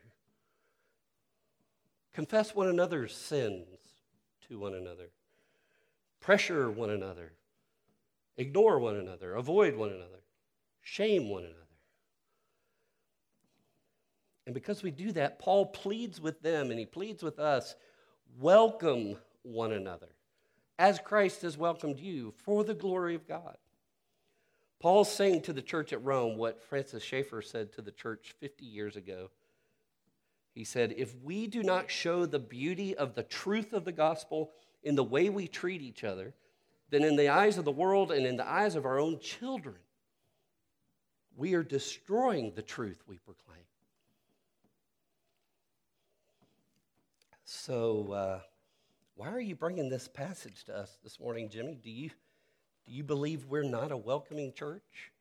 confess 2.18 2.52
one 2.52 2.66
another's 2.66 3.14
sins 3.14 3.78
to 4.48 4.58
one 4.58 4.74
another, 4.74 5.10
pressure 6.18 6.68
one 6.68 6.90
another, 6.90 7.30
ignore 8.36 8.80
one 8.80 8.96
another, 8.96 9.34
avoid 9.34 9.76
one 9.76 9.90
another, 9.90 10.24
shame 10.82 11.28
one 11.28 11.44
another. 11.44 11.54
And 14.46 14.52
because 14.52 14.82
we 14.82 14.90
do 14.90 15.12
that, 15.12 15.38
Paul 15.38 15.66
pleads 15.66 16.20
with 16.20 16.42
them 16.42 16.72
and 16.72 16.78
he 16.80 16.86
pleads 16.86 17.22
with 17.22 17.38
us 17.38 17.76
welcome 18.40 19.16
one 19.44 19.70
another 19.70 20.08
as 20.76 20.98
Christ 20.98 21.42
has 21.42 21.56
welcomed 21.56 22.00
you 22.00 22.34
for 22.38 22.64
the 22.64 22.74
glory 22.74 23.14
of 23.14 23.28
God. 23.28 23.58
Paul's 24.80 25.12
saying 25.12 25.42
to 25.42 25.52
the 25.52 25.62
church 25.62 25.92
at 25.92 26.02
Rome 26.02 26.36
what 26.36 26.64
Francis 26.64 27.04
Schaeffer 27.04 27.42
said 27.42 27.72
to 27.74 27.80
the 27.80 27.92
church 27.92 28.34
50 28.40 28.64
years 28.64 28.96
ago. 28.96 29.30
He 30.58 30.64
said, 30.64 30.92
If 30.96 31.14
we 31.22 31.46
do 31.46 31.62
not 31.62 31.88
show 31.88 32.26
the 32.26 32.40
beauty 32.40 32.92
of 32.96 33.14
the 33.14 33.22
truth 33.22 33.72
of 33.72 33.84
the 33.84 33.92
gospel 33.92 34.50
in 34.82 34.96
the 34.96 35.04
way 35.04 35.30
we 35.30 35.46
treat 35.46 35.82
each 35.82 36.02
other, 36.02 36.34
then 36.90 37.04
in 37.04 37.14
the 37.14 37.28
eyes 37.28 37.58
of 37.58 37.64
the 37.64 37.70
world 37.70 38.10
and 38.10 38.26
in 38.26 38.36
the 38.36 38.44
eyes 38.44 38.74
of 38.74 38.84
our 38.84 38.98
own 38.98 39.20
children, 39.20 39.76
we 41.36 41.54
are 41.54 41.62
destroying 41.62 42.54
the 42.56 42.62
truth 42.62 43.00
we 43.06 43.18
proclaim. 43.18 43.62
So, 47.44 48.10
uh, 48.10 48.40
why 49.14 49.28
are 49.28 49.38
you 49.38 49.54
bringing 49.54 49.88
this 49.88 50.08
passage 50.08 50.64
to 50.64 50.76
us 50.76 50.98
this 51.04 51.20
morning, 51.20 51.50
Jimmy? 51.50 51.78
Do 51.80 51.88
you, 51.88 52.10
do 52.84 52.92
you 52.92 53.04
believe 53.04 53.44
we're 53.44 53.62
not 53.62 53.92
a 53.92 53.96
welcoming 53.96 54.52
church? 54.52 55.12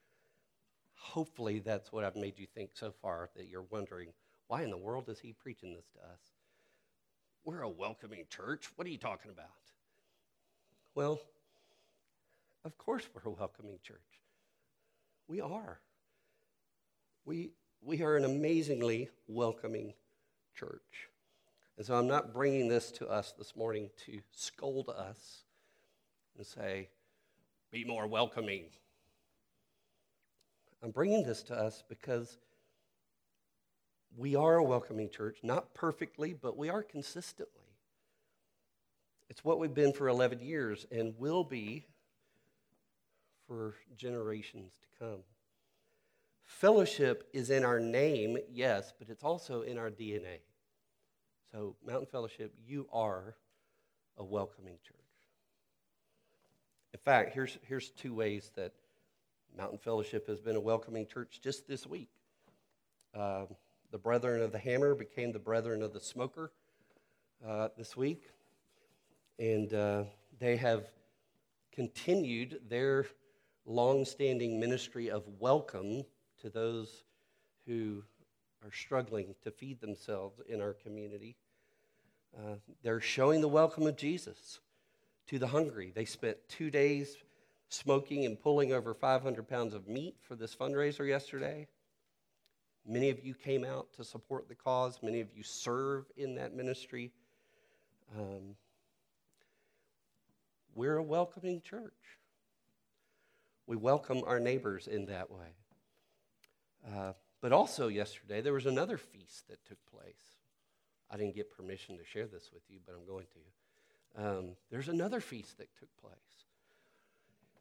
Hopefully, 0.96 1.60
that's 1.60 1.91
what 1.91 2.03
I've 2.03 2.15
made 2.15 2.39
you 2.39 2.48
think 2.56 2.72
so 2.74 2.91
far, 3.03 3.29
that 3.36 3.48
you're 3.48 3.67
wondering, 3.70 4.13
why 4.48 4.63
in 4.63 4.70
the 4.70 4.77
world 4.77 5.10
is 5.10 5.20
he 5.20 5.34
preaching 5.34 5.74
this 5.74 5.88
to 5.94 6.00
us? 6.00 6.20
We're 7.44 7.62
a 7.62 7.70
welcoming 7.70 8.25
church. 8.30 8.70
What 8.75 8.88
are 8.88 8.89
you 8.89 8.98
talking 8.98 9.32
about? 9.32 9.48
Well, 10.96 11.20
of 12.66 12.77
course, 12.77 13.04
we're 13.13 13.32
a 13.32 13.34
welcoming 13.34 13.80
church. 13.84 13.98
We 15.27 15.42
are. 15.42 15.80
We, 17.25 17.51
we 17.82 18.01
are 18.01 18.16
an 18.16 18.25
amazingly 18.25 19.10
welcoming 19.27 19.94
church. 20.56 21.10
And 21.77 21.86
so 21.86 21.96
I'm 21.96 22.08
not 22.08 22.34
bringing 22.34 22.68
this 22.68 22.92
to 22.94 23.08
us 23.08 23.34
this 23.38 23.56
morning 23.56 23.89
to 24.06 24.20
scold 24.32 24.89
us 24.89 25.44
and 26.38 26.46
say, 26.46 26.89
be 27.72 27.84
more 27.84 28.08
welcoming. 28.08 28.66
I'm 30.82 30.92
bringing 30.92 31.24
this 31.24 31.44
to 31.44 31.56
us 31.56 31.84
because 31.88 32.38
we 34.16 34.36
are 34.36 34.56
a 34.56 34.64
welcoming 34.64 35.10
church, 35.10 35.40
not 35.44 35.74
perfectly, 35.74 36.34
but 36.34 36.58
we 36.58 36.70
are 36.70 36.84
consistently. 36.84 37.62
It's 39.30 39.44
what 39.44 39.60
we've 39.60 39.74
been 39.74 39.94
for 39.94 40.08
11 40.08 40.40
years 40.40 40.86
and 40.92 41.14
will 41.18 41.44
be 41.44 41.86
for 43.48 43.76
generations 43.96 44.74
to 44.82 44.88
come. 45.00 45.20
Fellowship 46.44 47.30
is 47.34 47.50
in 47.50 47.66
our 47.66 47.80
name, 47.80 48.38
yes, 48.50 48.94
but 48.98 49.10
it's 49.10 49.24
also 49.24 49.62
in 49.62 49.78
our 49.78 49.90
DNA. 49.90 50.40
So, 51.52 51.76
Mountain 51.86 52.08
Fellowship, 52.08 52.54
you 52.66 52.88
are 52.92 53.36
a 54.18 54.24
welcoming 54.24 54.78
church. 54.86 54.98
In 56.94 57.00
fact, 57.00 57.34
here's, 57.34 57.58
here's 57.64 57.90
two 57.90 58.14
ways 58.14 58.52
that 58.56 58.74
Mountain 59.56 59.80
Fellowship 59.80 60.28
has 60.28 60.40
been 60.40 60.56
a 60.56 60.60
welcoming 60.60 61.06
church 61.06 61.40
just 61.42 61.68
this 61.68 61.86
week. 61.86 62.10
Uh, 63.14 63.46
the 63.91 63.98
Brethren 63.98 64.41
of 64.41 64.51
the 64.51 64.58
Hammer 64.58 64.96
became 64.96 65.32
the 65.32 65.39
Brethren 65.39 65.82
of 65.82 65.94
the 65.94 66.00
Smoker 66.00 66.51
uh, 67.48 67.70
this 67.77 67.96
week, 67.96 68.24
and 69.39 69.74
uh, 69.74 70.03
they 70.39 70.58
have 70.58 70.89
continued 71.72 72.60
their 72.67 73.06
long-standing 73.65 74.60
ministry 74.60 75.10
of 75.10 75.24
welcome 75.39 76.03
to 76.41 76.50
those 76.50 77.03
who 77.65 78.03
are 78.65 78.72
struggling 78.72 79.36
to 79.44 79.51
feed 79.51 79.79
themselves 79.79 80.41
in 80.50 80.62
our 80.62 80.74
community. 80.74 81.38
Uh, 82.38 82.56
they're 82.84 83.00
showing 83.00 83.39
the 83.39 83.48
welcome 83.48 83.88
of 83.88 83.96
Jesus 83.96 84.60
to 85.27 85.39
the 85.39 85.48
hungry. 85.48 85.91
They 85.96 86.06
spent 86.06 86.38
two 86.50 86.70
days 86.70 87.15
smoking 87.70 88.25
and 88.25 88.39
pulling 88.39 88.74
over 88.74 88.94
500 88.94 89.48
pounds 89.48 89.74
of 89.74 89.88
meat 89.88 90.15
for 90.22 90.36
this 90.36 90.56
fundraiser 90.56 91.08
yesterday. 91.08 91.67
Many 92.88 93.10
of 93.10 93.24
you 93.24 93.34
came 93.34 93.65
out 93.65 93.91
to 93.98 94.03
support 94.06 94.48
the 94.48 94.56
cause, 94.56 95.00
many 95.03 95.20
of 95.20 95.27
you 95.36 95.44
serve 95.44 96.06
in 96.15 96.36
that 96.36 96.56
ministry. 96.56 97.12
Um, 98.17 98.56
we're 100.74 100.96
a 100.96 101.03
welcoming 101.03 101.60
church. 101.62 101.91
We 103.65 103.75
welcome 103.75 104.22
our 104.25 104.39
neighbors 104.39 104.88
in 104.88 105.08
that 105.08 105.29
way. 105.29 105.56
Uh, 106.88 107.12
but 107.41 107.51
also, 107.51 107.89
yesterday, 107.89 108.39
there 108.39 108.53
was 108.53 108.65
another 108.65 108.98
feast 108.98 109.50
that 109.50 109.65
took 109.65 109.79
place. 109.91 110.38
I 111.12 111.17
didn't 111.17 111.36
get 111.36 111.56
permission 111.56 111.98
to 111.98 112.06
share 112.06 112.27
this 112.27 112.51
with 112.53 112.63
you, 112.70 112.79
but 112.86 112.96
I'm 112.96 113.06
going 113.06 113.25
to. 113.34 114.24
Um, 114.29 114.46
there's 114.72 114.88
another 114.88 115.20
feast 115.20 115.58
that 115.58 115.67
took 115.77 115.89
place. 116.01 116.15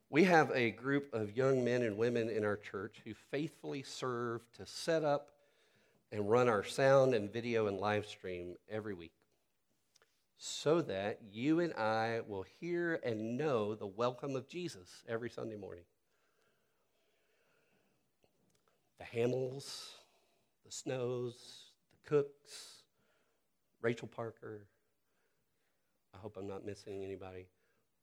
We 0.08 0.24
have 0.24 0.52
a 0.54 0.70
group 0.70 1.12
of 1.12 1.36
young 1.36 1.64
men 1.64 1.82
and 1.82 1.96
women 1.96 2.28
in 2.28 2.44
our 2.44 2.56
church 2.56 3.00
who 3.04 3.12
faithfully 3.30 3.82
serve 3.82 4.40
to 4.56 4.64
set 4.64 5.02
up 5.02 5.30
and 6.12 6.30
run 6.30 6.48
our 6.48 6.62
sound 6.62 7.12
and 7.12 7.32
video 7.32 7.66
and 7.66 7.78
live 7.78 8.06
stream 8.06 8.54
every 8.70 8.94
week 8.94 9.12
so 10.38 10.82
that 10.82 11.18
you 11.32 11.60
and 11.60 11.72
I 11.74 12.20
will 12.26 12.44
hear 12.60 13.00
and 13.02 13.36
know 13.36 13.74
the 13.74 13.86
welcome 13.86 14.36
of 14.36 14.46
Jesus 14.48 15.02
every 15.08 15.30
Sunday 15.30 15.56
morning. 15.56 15.84
The 18.98 19.04
Hamels, 19.04 19.88
the 20.64 20.70
Snows, 20.72 21.72
the 21.90 22.08
Cooks, 22.08 22.82
Rachel 23.82 24.08
Parker. 24.08 24.66
I 26.14 26.18
hope 26.18 26.36
I'm 26.36 26.46
not 26.46 26.64
missing 26.64 27.02
anybody. 27.02 27.46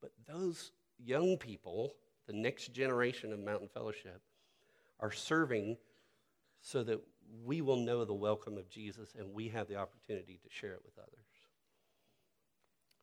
But 0.01 0.12
those 0.27 0.72
young 1.03 1.38
people, 1.38 1.93
the 2.27 2.33
next 2.33 2.74
generation 2.74 3.33
of 3.33 3.39
Mountain 3.39 3.69
Fellowship, 3.74 4.22
are 5.00 5.12
serving 5.12 5.77
so 6.62 6.83
that 6.83 7.01
we 7.43 7.62
will 7.62 7.77
know 7.77 8.05
the 8.05 8.13
welcome 8.13 8.57
of 8.57 8.69
Jesus 8.69 9.13
and 9.17 9.33
we 9.33 9.50
have 9.50 9.67
the 9.67 9.75
opportunity 9.75 10.39
to 10.43 10.50
share 10.50 10.74
it 10.74 10.81
with 10.86 10.98
others. 10.98 11.25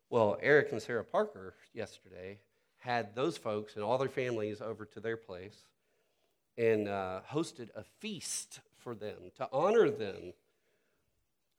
Well, 0.09 0.38
Eric 0.42 0.73
and 0.73 0.83
Sarah 0.83 1.04
Parker 1.04 1.54
yesterday 1.73 2.38
had 2.78 3.14
those 3.14 3.37
folks 3.37 3.76
and 3.76 3.85
all 3.85 3.99
their 3.99 4.09
families 4.09 4.61
over 4.61 4.85
to 4.87 5.00
their 5.00 5.16
place 5.16 5.57
and 6.57 6.88
uh, 6.88 7.21
hosted 7.30 7.69
a 7.76 7.85
feast 8.00 8.61
for 8.78 8.95
them 8.95 9.30
to 9.37 9.49
honor 9.52 9.90
them. 9.90 10.33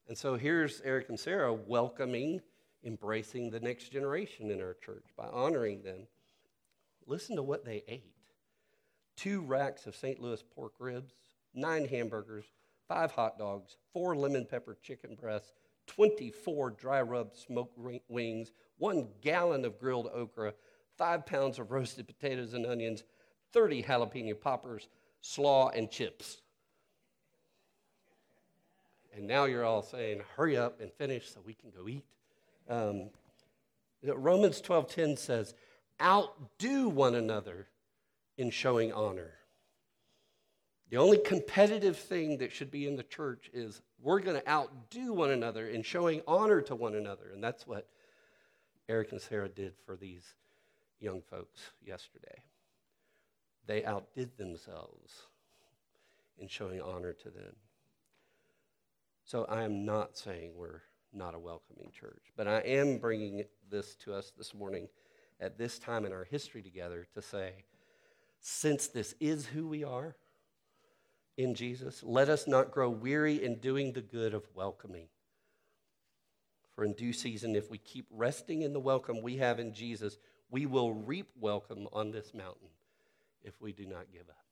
And 0.08 0.18
so 0.18 0.36
here's 0.36 0.82
Eric 0.82 1.10
and 1.10 1.20
Sarah 1.20 1.54
welcoming, 1.54 2.42
embracing 2.84 3.52
the 3.52 3.60
next 3.60 3.90
generation 3.90 4.52
in 4.52 4.60
our 4.60 4.76
church 4.84 5.06
by 5.16 5.28
honoring 5.28 5.84
them. 5.84 6.08
Listen 7.08 7.36
to 7.36 7.44
what 7.44 7.66
they 7.66 7.84
ate 7.88 8.12
two 9.22 9.42
racks 9.42 9.86
of 9.86 9.96
St. 9.96 10.20
Louis 10.20 10.44
pork 10.56 10.74
ribs, 10.80 11.14
nine 11.54 11.86
hamburgers, 11.86 12.46
five 12.88 13.12
hot 13.12 13.38
dogs, 13.38 13.78
four 13.94 14.16
lemon 14.16 14.46
pepper 14.46 14.78
chicken 14.82 15.16
breasts, 15.20 15.54
24 15.88 16.72
dry 16.72 17.02
rub 17.02 17.36
smoked 17.36 17.78
wings, 18.10 18.52
one 18.78 19.08
gallon 19.22 19.64
of 19.66 19.80
grilled 19.80 20.10
okra, 20.14 20.54
five 20.98 21.26
pounds 21.26 21.60
of 21.60 21.72
roasted 21.72 22.08
potatoes 22.08 22.54
and 22.54 22.66
onions, 22.66 23.04
30 23.54 23.84
jalapeno 23.84 24.40
poppers, 24.40 24.88
slaw, 25.22 25.70
and 25.70 25.92
chips. 25.92 26.42
And 29.14 29.28
now 29.28 29.46
you're 29.46 29.66
all 29.66 29.84
saying, 29.84 30.22
hurry 30.36 30.58
up 30.58 30.80
and 30.80 30.92
finish 30.94 31.30
so 31.32 31.42
we 31.46 31.54
can 31.54 31.70
go 31.70 31.88
eat. 31.88 32.06
Um, 32.70 33.10
Romans 34.04 34.62
12:10 34.62 35.18
says, 35.18 35.54
outdo 36.02 36.90
one 36.90 37.16
another 37.16 37.68
in 38.38 38.50
showing 38.50 38.92
honor. 38.92 39.32
The 40.90 40.98
only 40.98 41.18
competitive 41.18 41.98
thing 41.98 42.40
that 42.40 42.52
should 42.52 42.70
be 42.70 42.86
in 42.86 42.98
the 42.98 43.04
church 43.04 43.50
is 43.54 43.82
we're 44.02 44.20
going 44.20 44.40
to 44.40 44.50
outdo 44.50 45.14
one 45.14 45.32
another 45.32 45.68
in 45.68 45.84
showing 45.84 46.22
honor 46.28 46.62
to 46.64 46.76
one 46.76 46.96
another. 46.96 47.32
And 47.34 47.42
that's 47.42 47.66
what 47.66 47.88
Eric 48.90 49.12
and 49.14 49.22
Sarah 49.22 49.48
did 49.48 49.74
for 49.86 49.96
these 49.96 50.26
young 51.00 51.22
folks 51.22 51.60
yesterday. 51.86 52.44
They 53.68 53.86
outdid 53.86 54.38
themselves 54.38 55.14
in 56.38 56.48
showing 56.48 56.82
honor 56.82 57.14
to 57.14 57.30
them. 57.30 57.56
So 59.24 59.46
I 59.46 59.64
am 59.64 59.86
not 59.86 60.18
saying 60.18 60.54
we're 60.56 60.82
not 61.14 61.36
a 61.36 61.40
welcoming 61.40 61.92
church, 61.98 62.34
but 62.36 62.48
I 62.48 62.60
am 62.60 62.98
bringing 62.98 63.46
this 63.70 63.96
to 63.98 64.14
us 64.14 64.34
this 64.38 64.54
morning 64.54 64.90
at 65.42 65.58
this 65.58 65.80
time 65.80 66.06
in 66.06 66.14
our 66.14 66.24
history 66.24 66.62
together 66.62 67.08
to 67.14 67.22
say, 67.22 67.66
since 68.40 68.88
this 68.88 69.16
is 69.20 69.48
who 69.48 69.68
we 69.68 69.84
are 69.84 70.16
in 71.38 71.56
Jesus, 71.56 72.04
let 72.04 72.30
us 72.30 72.48
not 72.48 72.72
grow 72.72 72.90
weary 72.90 73.44
in 73.44 73.56
doing 73.56 73.94
the 73.94 74.02
good 74.02 74.34
of 74.34 74.44
welcoming. 74.54 75.08
For 76.76 76.86
in 76.86 76.94
due 76.94 77.14
season, 77.14 77.56
if 77.56 77.70
we 77.70 77.78
keep 77.78 78.06
resting 78.12 78.62
in 78.62 78.74
the 78.74 78.80
welcome 78.80 79.22
we 79.22 79.38
have 79.38 79.60
in 79.60 79.74
Jesus, 79.74 80.18
we 80.50 80.66
will 80.66 80.94
reap 80.94 81.30
welcome 81.40 81.88
on 81.92 82.12
this 82.12 82.34
mountain 82.34 82.70
if 83.44 83.60
we 83.62 83.72
do 83.72 83.86
not 83.86 84.12
give 84.12 84.30
up. 84.30 84.46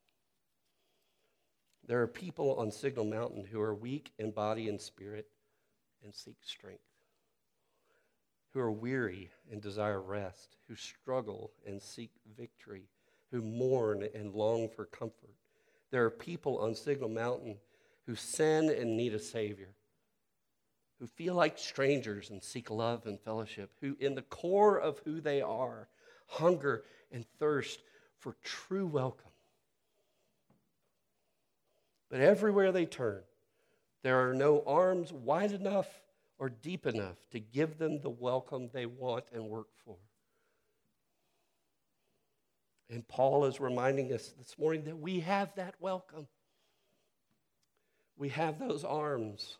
There 1.87 2.01
are 2.01 2.07
people 2.07 2.55
on 2.57 2.71
Signal 2.71 3.05
Mountain 3.05 3.45
who 3.45 3.59
are 3.61 3.73
weak 3.73 4.11
in 4.19 4.31
body 4.31 4.69
and 4.69 4.79
spirit 4.79 5.27
and 6.03 6.13
seek 6.13 6.37
strength, 6.43 6.83
who 8.53 8.59
are 8.59 8.71
weary 8.71 9.29
and 9.51 9.61
desire 9.61 10.01
rest, 10.01 10.55
who 10.67 10.75
struggle 10.75 11.51
and 11.65 11.81
seek 11.81 12.11
victory, 12.37 12.89
who 13.31 13.41
mourn 13.41 14.07
and 14.15 14.33
long 14.33 14.69
for 14.69 14.85
comfort. 14.85 15.35
There 15.91 16.05
are 16.05 16.11
people 16.11 16.59
on 16.59 16.75
Signal 16.75 17.09
Mountain 17.09 17.57
who 18.05 18.15
sin 18.15 18.69
and 18.69 18.97
need 18.97 19.13
a 19.13 19.19
Savior, 19.19 19.69
who 20.99 21.07
feel 21.07 21.35
like 21.35 21.57
strangers 21.57 22.31
and 22.31 22.41
seek 22.43 22.69
love 22.69 23.05
and 23.05 23.19
fellowship, 23.19 23.71
who, 23.81 23.95
in 23.99 24.15
the 24.15 24.23
core 24.23 24.79
of 24.79 24.99
who 25.05 25.21
they 25.21 25.41
are, 25.41 25.87
hunger 26.27 26.83
and 27.11 27.25
thirst 27.37 27.81
for 28.17 28.35
true 28.43 28.87
welcome. 28.87 29.29
But 32.09 32.21
everywhere 32.21 32.71
they 32.71 32.85
turn, 32.85 33.21
there 34.01 34.27
are 34.27 34.33
no 34.33 34.63
arms 34.65 35.13
wide 35.13 35.51
enough 35.51 35.87
or 36.39 36.49
deep 36.49 36.85
enough 36.85 37.17
to 37.31 37.39
give 37.39 37.77
them 37.77 37.99
the 38.01 38.09
welcome 38.09 38.69
they 38.73 38.85
want 38.85 39.25
and 39.33 39.43
work 39.49 39.67
for. 39.85 39.97
And 42.89 43.07
Paul 43.07 43.45
is 43.45 43.59
reminding 43.59 44.11
us 44.13 44.33
this 44.37 44.57
morning 44.57 44.85
that 44.85 44.97
we 44.97 45.19
have 45.19 45.53
that 45.55 45.75
welcome. 45.79 46.27
We 48.17 48.29
have 48.29 48.57
those 48.57 48.83
arms 48.83 49.57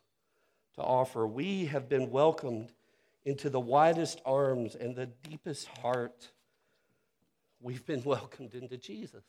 to 0.75 0.81
offer. 0.81 1.27
We 1.27 1.65
have 1.65 1.87
been 1.87 2.09
welcomed 2.09 2.71
into 3.25 3.49
the 3.49 3.59
widest 3.59 4.21
arms 4.25 4.73
and 4.73 4.95
the 4.95 5.05
deepest 5.05 5.67
heart. 5.67 6.29
We've 7.61 7.85
been 7.85 8.03
welcomed 8.05 8.55
into 8.55 8.77
Jesus. 8.77 9.23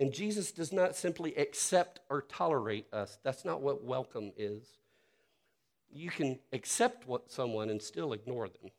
And 0.00 0.12
Jesus 0.12 0.50
does 0.50 0.72
not 0.72 0.96
simply 0.96 1.34
accept 1.36 2.00
or 2.10 2.22
tolerate 2.22 2.86
us. 2.92 3.18
That's 3.22 3.44
not 3.44 3.60
what 3.60 3.84
welcome 3.84 4.32
is. 4.36 4.64
You 5.92 6.10
can 6.10 6.38
accept 6.52 7.06
what 7.06 7.30
someone 7.30 7.70
and 7.70 7.80
still 7.80 8.12
ignore 8.12 8.48
them. 8.48 8.70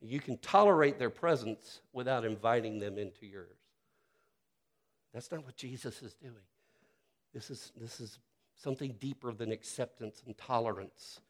You 0.00 0.20
can 0.20 0.38
tolerate 0.38 0.98
their 0.98 1.10
presence 1.10 1.80
without 1.92 2.24
inviting 2.24 2.78
them 2.78 2.96
into 2.98 3.26
yours. 3.26 3.56
That's 5.12 5.32
not 5.32 5.44
what 5.44 5.56
Jesus 5.56 6.02
is 6.02 6.14
doing. 6.14 6.34
This 7.34 7.50
is, 7.50 7.72
this 7.76 8.00
is 8.00 8.18
something 8.54 8.94
deeper 9.00 9.32
than 9.32 9.50
acceptance 9.50 10.22
and 10.26 10.36
tolerance. 10.38 11.20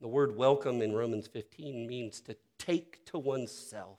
The 0.00 0.08
word 0.08 0.36
welcome 0.36 0.82
in 0.82 0.92
Romans 0.92 1.26
15 1.26 1.86
means 1.86 2.20
to 2.22 2.36
take 2.58 3.04
to 3.06 3.18
oneself 3.18 3.98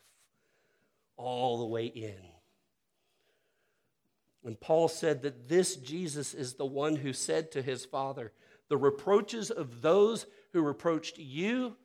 all 1.16 1.60
the 1.60 1.66
way 1.66 1.86
in. 1.86 2.37
And 4.46 4.60
Paul 4.60 4.88
said 4.88 5.24
that 5.24 5.50
this 5.50 5.76
Jesus 5.76 6.34
is 6.34 6.54
the 6.54 6.66
one 6.66 6.96
who 6.96 7.14
said 7.14 7.52
to 7.52 7.62
his 7.62 7.86
Father, 7.86 8.32
The 8.70 8.78
reproaches 8.78 9.52
of 9.52 9.82
those 9.82 10.26
who 10.54 10.62
reproached 10.62 11.18
you 11.18 11.76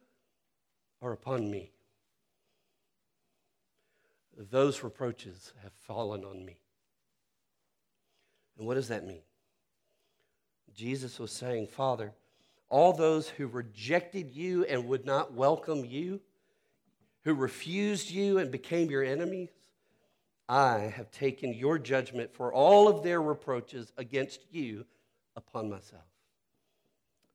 are 1.00 1.12
upon 1.12 1.50
me. 1.50 1.72
Those 4.36 4.82
reproaches 4.82 5.52
have 5.62 5.72
fallen 5.72 6.24
on 6.24 6.44
me. 6.44 6.58
And 8.56 8.66
what 8.66 8.74
does 8.74 8.88
that 8.88 9.06
mean? 9.06 9.22
Jesus 10.74 11.18
was 11.18 11.32
saying, 11.32 11.66
Father, 11.66 12.12
all 12.68 12.92
those 12.92 13.28
who 13.28 13.46
rejected 13.46 14.30
you 14.30 14.64
and 14.64 14.86
would 14.88 15.04
not 15.04 15.34
welcome 15.34 15.84
you, 15.84 16.20
who 17.24 17.34
refused 17.34 18.10
you 18.10 18.38
and 18.38 18.50
became 18.50 18.90
your 18.90 19.04
enemies, 19.04 19.50
I 20.48 20.92
have 20.96 21.11
taken 21.11 21.55
your 21.55 21.78
judgment 21.78 22.35
for 22.35 22.52
all 22.52 22.88
of 22.88 23.02
their 23.02 23.22
reproaches 23.22 23.92
against 23.96 24.40
you 24.50 24.85
upon 25.37 25.70
myself, 25.70 26.02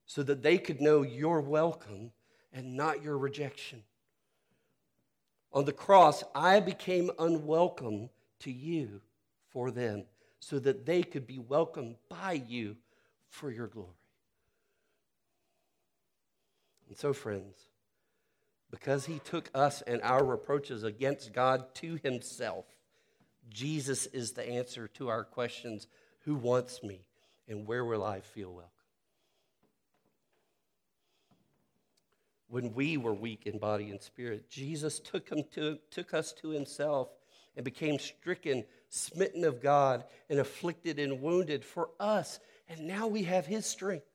so 0.06 0.22
that 0.22 0.42
they 0.42 0.58
could 0.58 0.80
know 0.80 1.02
your 1.02 1.40
welcome 1.40 2.12
and 2.52 2.76
not 2.76 3.02
your 3.02 3.18
rejection. 3.18 3.82
On 5.52 5.64
the 5.64 5.72
cross, 5.72 6.22
I 6.34 6.60
became 6.60 7.10
unwelcome 7.18 8.10
to 8.40 8.52
you 8.52 9.00
for 9.48 9.70
them, 9.70 10.04
so 10.40 10.58
that 10.58 10.86
they 10.86 11.02
could 11.02 11.26
be 11.26 11.38
welcomed 11.38 11.96
by 12.08 12.42
you 12.46 12.76
for 13.28 13.50
your 13.50 13.66
glory. 13.66 13.88
And 16.88 16.96
so, 16.96 17.12
friends, 17.12 17.56
because 18.70 19.06
he 19.06 19.18
took 19.18 19.50
us 19.54 19.82
and 19.82 20.00
our 20.02 20.24
reproaches 20.24 20.84
against 20.84 21.32
God 21.32 21.74
to 21.76 21.98
himself, 22.02 22.66
Jesus 23.50 24.06
is 24.06 24.32
the 24.32 24.48
answer 24.48 24.88
to 24.88 25.08
our 25.08 25.24
questions 25.24 25.86
who 26.20 26.34
wants 26.34 26.82
me 26.82 27.00
and 27.48 27.66
where 27.66 27.84
will 27.84 28.04
I 28.04 28.20
feel 28.20 28.52
welcome? 28.52 28.70
When 32.48 32.74
we 32.74 32.96
were 32.96 33.14
weak 33.14 33.46
in 33.46 33.58
body 33.58 33.90
and 33.90 34.00
spirit, 34.00 34.48
Jesus 34.48 35.00
took, 35.00 35.28
him 35.28 35.44
to, 35.52 35.78
took 35.90 36.14
us 36.14 36.32
to 36.34 36.48
himself 36.48 37.08
and 37.56 37.64
became 37.64 37.98
stricken, 37.98 38.64
smitten 38.88 39.44
of 39.44 39.60
God, 39.60 40.04
and 40.30 40.38
afflicted 40.38 40.98
and 40.98 41.20
wounded 41.20 41.64
for 41.64 41.90
us. 42.00 42.40
And 42.68 42.86
now 42.86 43.06
we 43.06 43.24
have 43.24 43.46
his 43.46 43.66
strength. 43.66 44.06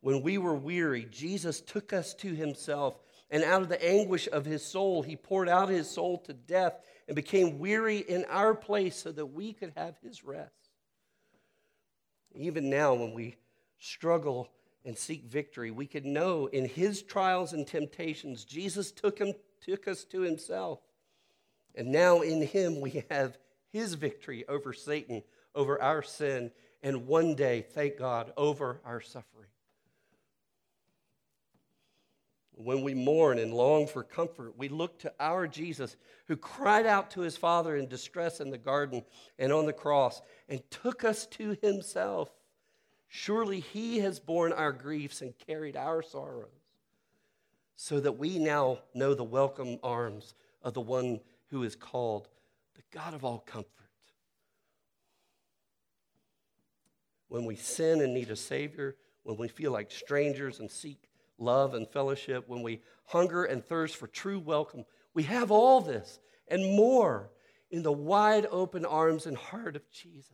When 0.00 0.22
we 0.22 0.36
were 0.36 0.54
weary, 0.54 1.06
Jesus 1.10 1.60
took 1.60 1.92
us 1.92 2.12
to 2.14 2.34
himself, 2.34 2.98
and 3.30 3.42
out 3.42 3.62
of 3.62 3.68
the 3.68 3.84
anguish 3.84 4.28
of 4.32 4.44
his 4.44 4.64
soul, 4.64 5.02
he 5.02 5.16
poured 5.16 5.48
out 5.48 5.68
his 5.68 5.90
soul 5.90 6.18
to 6.18 6.32
death 6.32 6.74
and 7.08 7.16
became 7.16 7.58
weary 7.58 7.98
in 7.98 8.24
our 8.28 8.54
place 8.54 8.96
so 8.96 9.12
that 9.12 9.26
we 9.26 9.52
could 9.52 9.72
have 9.76 9.96
his 10.02 10.24
rest. 10.24 10.52
Even 12.34 12.70
now, 12.70 12.94
when 12.94 13.14
we 13.14 13.36
struggle 13.78 14.48
and 14.84 14.96
seek 14.96 15.24
victory, 15.24 15.70
we 15.70 15.86
can 15.86 16.12
know 16.12 16.46
in 16.46 16.64
his 16.66 17.02
trials 17.02 17.52
and 17.52 17.66
temptations, 17.66 18.44
Jesus 18.44 18.92
took, 18.92 19.18
him, 19.18 19.32
took 19.60 19.88
us 19.88 20.04
to 20.04 20.20
himself. 20.20 20.80
And 21.74 21.88
now 21.88 22.20
in 22.20 22.42
him, 22.42 22.80
we 22.80 23.04
have 23.10 23.38
his 23.72 23.94
victory 23.94 24.44
over 24.48 24.72
Satan, 24.72 25.22
over 25.54 25.80
our 25.82 26.02
sin, 26.02 26.50
and 26.82 27.06
one 27.06 27.34
day, 27.34 27.62
thank 27.62 27.98
God, 27.98 28.32
over 28.36 28.80
our 28.84 29.00
suffering. 29.00 29.48
When 32.58 32.82
we 32.82 32.94
mourn 32.94 33.38
and 33.38 33.52
long 33.52 33.86
for 33.86 34.02
comfort, 34.02 34.56
we 34.56 34.68
look 34.68 34.98
to 35.00 35.12
our 35.20 35.46
Jesus 35.46 35.94
who 36.26 36.36
cried 36.36 36.86
out 36.86 37.10
to 37.10 37.20
his 37.20 37.36
Father 37.36 37.76
in 37.76 37.86
distress 37.86 38.40
in 38.40 38.50
the 38.50 38.56
garden 38.56 39.04
and 39.38 39.52
on 39.52 39.66
the 39.66 39.74
cross 39.74 40.22
and 40.48 40.62
took 40.70 41.04
us 41.04 41.26
to 41.26 41.58
himself. 41.60 42.30
Surely 43.08 43.60
he 43.60 43.98
has 43.98 44.18
borne 44.18 44.54
our 44.54 44.72
griefs 44.72 45.20
and 45.20 45.34
carried 45.46 45.76
our 45.76 46.02
sorrows, 46.02 46.48
so 47.76 48.00
that 48.00 48.18
we 48.18 48.38
now 48.38 48.78
know 48.94 49.12
the 49.12 49.22
welcome 49.22 49.78
arms 49.82 50.34
of 50.62 50.72
the 50.72 50.80
one 50.80 51.20
who 51.50 51.62
is 51.62 51.76
called 51.76 52.26
the 52.74 52.82
God 52.90 53.12
of 53.12 53.22
all 53.22 53.38
comfort. 53.38 53.70
When 57.28 57.44
we 57.44 57.56
sin 57.56 58.00
and 58.00 58.14
need 58.14 58.30
a 58.30 58.36
Savior, 58.36 58.96
when 59.24 59.36
we 59.36 59.48
feel 59.48 59.72
like 59.72 59.90
strangers 59.90 60.58
and 60.58 60.70
seek 60.70 61.08
love 61.38 61.74
and 61.74 61.88
fellowship, 61.88 62.44
when 62.48 62.62
we 62.62 62.82
hunger 63.06 63.44
and 63.44 63.64
thirst 63.64 63.96
for 63.96 64.06
true 64.06 64.38
welcome, 64.38 64.84
we 65.14 65.24
have 65.24 65.50
all 65.50 65.80
this 65.80 66.20
and 66.48 66.76
more 66.76 67.30
in 67.70 67.82
the 67.82 67.92
wide 67.92 68.46
open 68.50 68.84
arms 68.84 69.26
and 69.26 69.36
heart 69.36 69.76
of 69.76 69.90
Jesus. 69.90 70.32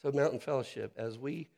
So, 0.00 0.10
Mountain 0.10 0.40
Fellowship, 0.40 0.92
as 0.96 1.18
we 1.18 1.48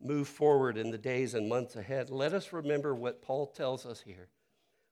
move 0.00 0.28
forward 0.28 0.76
in 0.76 0.90
the 0.90 0.98
days 0.98 1.32
and 1.32 1.48
months 1.48 1.76
ahead, 1.76 2.10
let 2.10 2.34
us 2.34 2.52
remember 2.52 2.94
what 2.94 3.22
Paul 3.22 3.46
tells 3.46 3.86
us 3.86 4.00
here. 4.00 4.28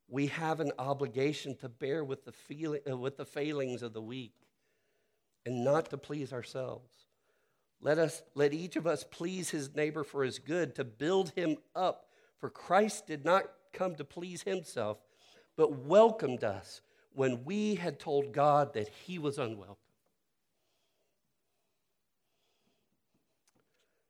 we 0.09 0.27
have 0.29 0.61
an 0.61 0.73
obligation 0.79 1.57
to 1.57 1.69
bear 1.69 2.05
with 2.05 2.25
the, 2.25 2.33
feeling, 2.33 2.81
uh, 2.91 2.97
with 2.97 3.17
the 3.17 3.25
failings 3.25 3.83
of 3.83 3.93
the 3.93 4.03
weak 4.03 4.35
and 5.47 5.65
not 5.65 5.91
to 5.91 5.99
please 5.99 6.33
ourselves. 6.33 7.07
Let, 7.85 7.99
us, 7.99 8.23
let 8.35 8.55
each 8.55 8.77
of 8.77 8.87
us 8.87 9.05
please 9.05 9.51
his 9.51 9.75
neighbor 9.77 10.05
for 10.05 10.25
his 10.25 10.39
good, 10.39 10.75
to 10.77 10.85
build 10.85 11.33
him 11.37 11.59
up. 11.77 12.07
For 12.39 12.49
Christ 12.49 13.07
did 13.07 13.27
not 13.27 13.45
come 13.75 13.95
to 13.97 14.05
please 14.05 14.43
himself, 14.43 14.97
but 15.55 15.81
welcomed 15.81 16.45
us 16.45 16.81
when 17.13 17.45
we 17.45 17.75
had 17.75 18.01
told 18.01 18.33
God 18.33 18.73
that 18.73 18.89
he 18.89 19.19
was 19.19 19.39
unwelcome. 19.39 19.77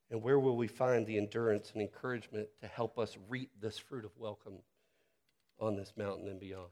And 0.09 0.23
where 0.23 0.39
will 0.39 0.57
we 0.57 0.69
find 0.69 1.05
the 1.05 1.19
endurance 1.19 1.73
and 1.73 1.83
encouragement 1.83 2.47
to 2.61 2.69
help 2.69 2.97
us 2.97 3.19
reap 3.29 3.51
this 3.61 3.77
fruit 3.77 4.05
of 4.05 4.13
welcome 4.17 4.59
on 5.59 5.75
this 5.75 5.95
mountain 5.97 6.29
and 6.29 6.39
beyond? 6.39 6.71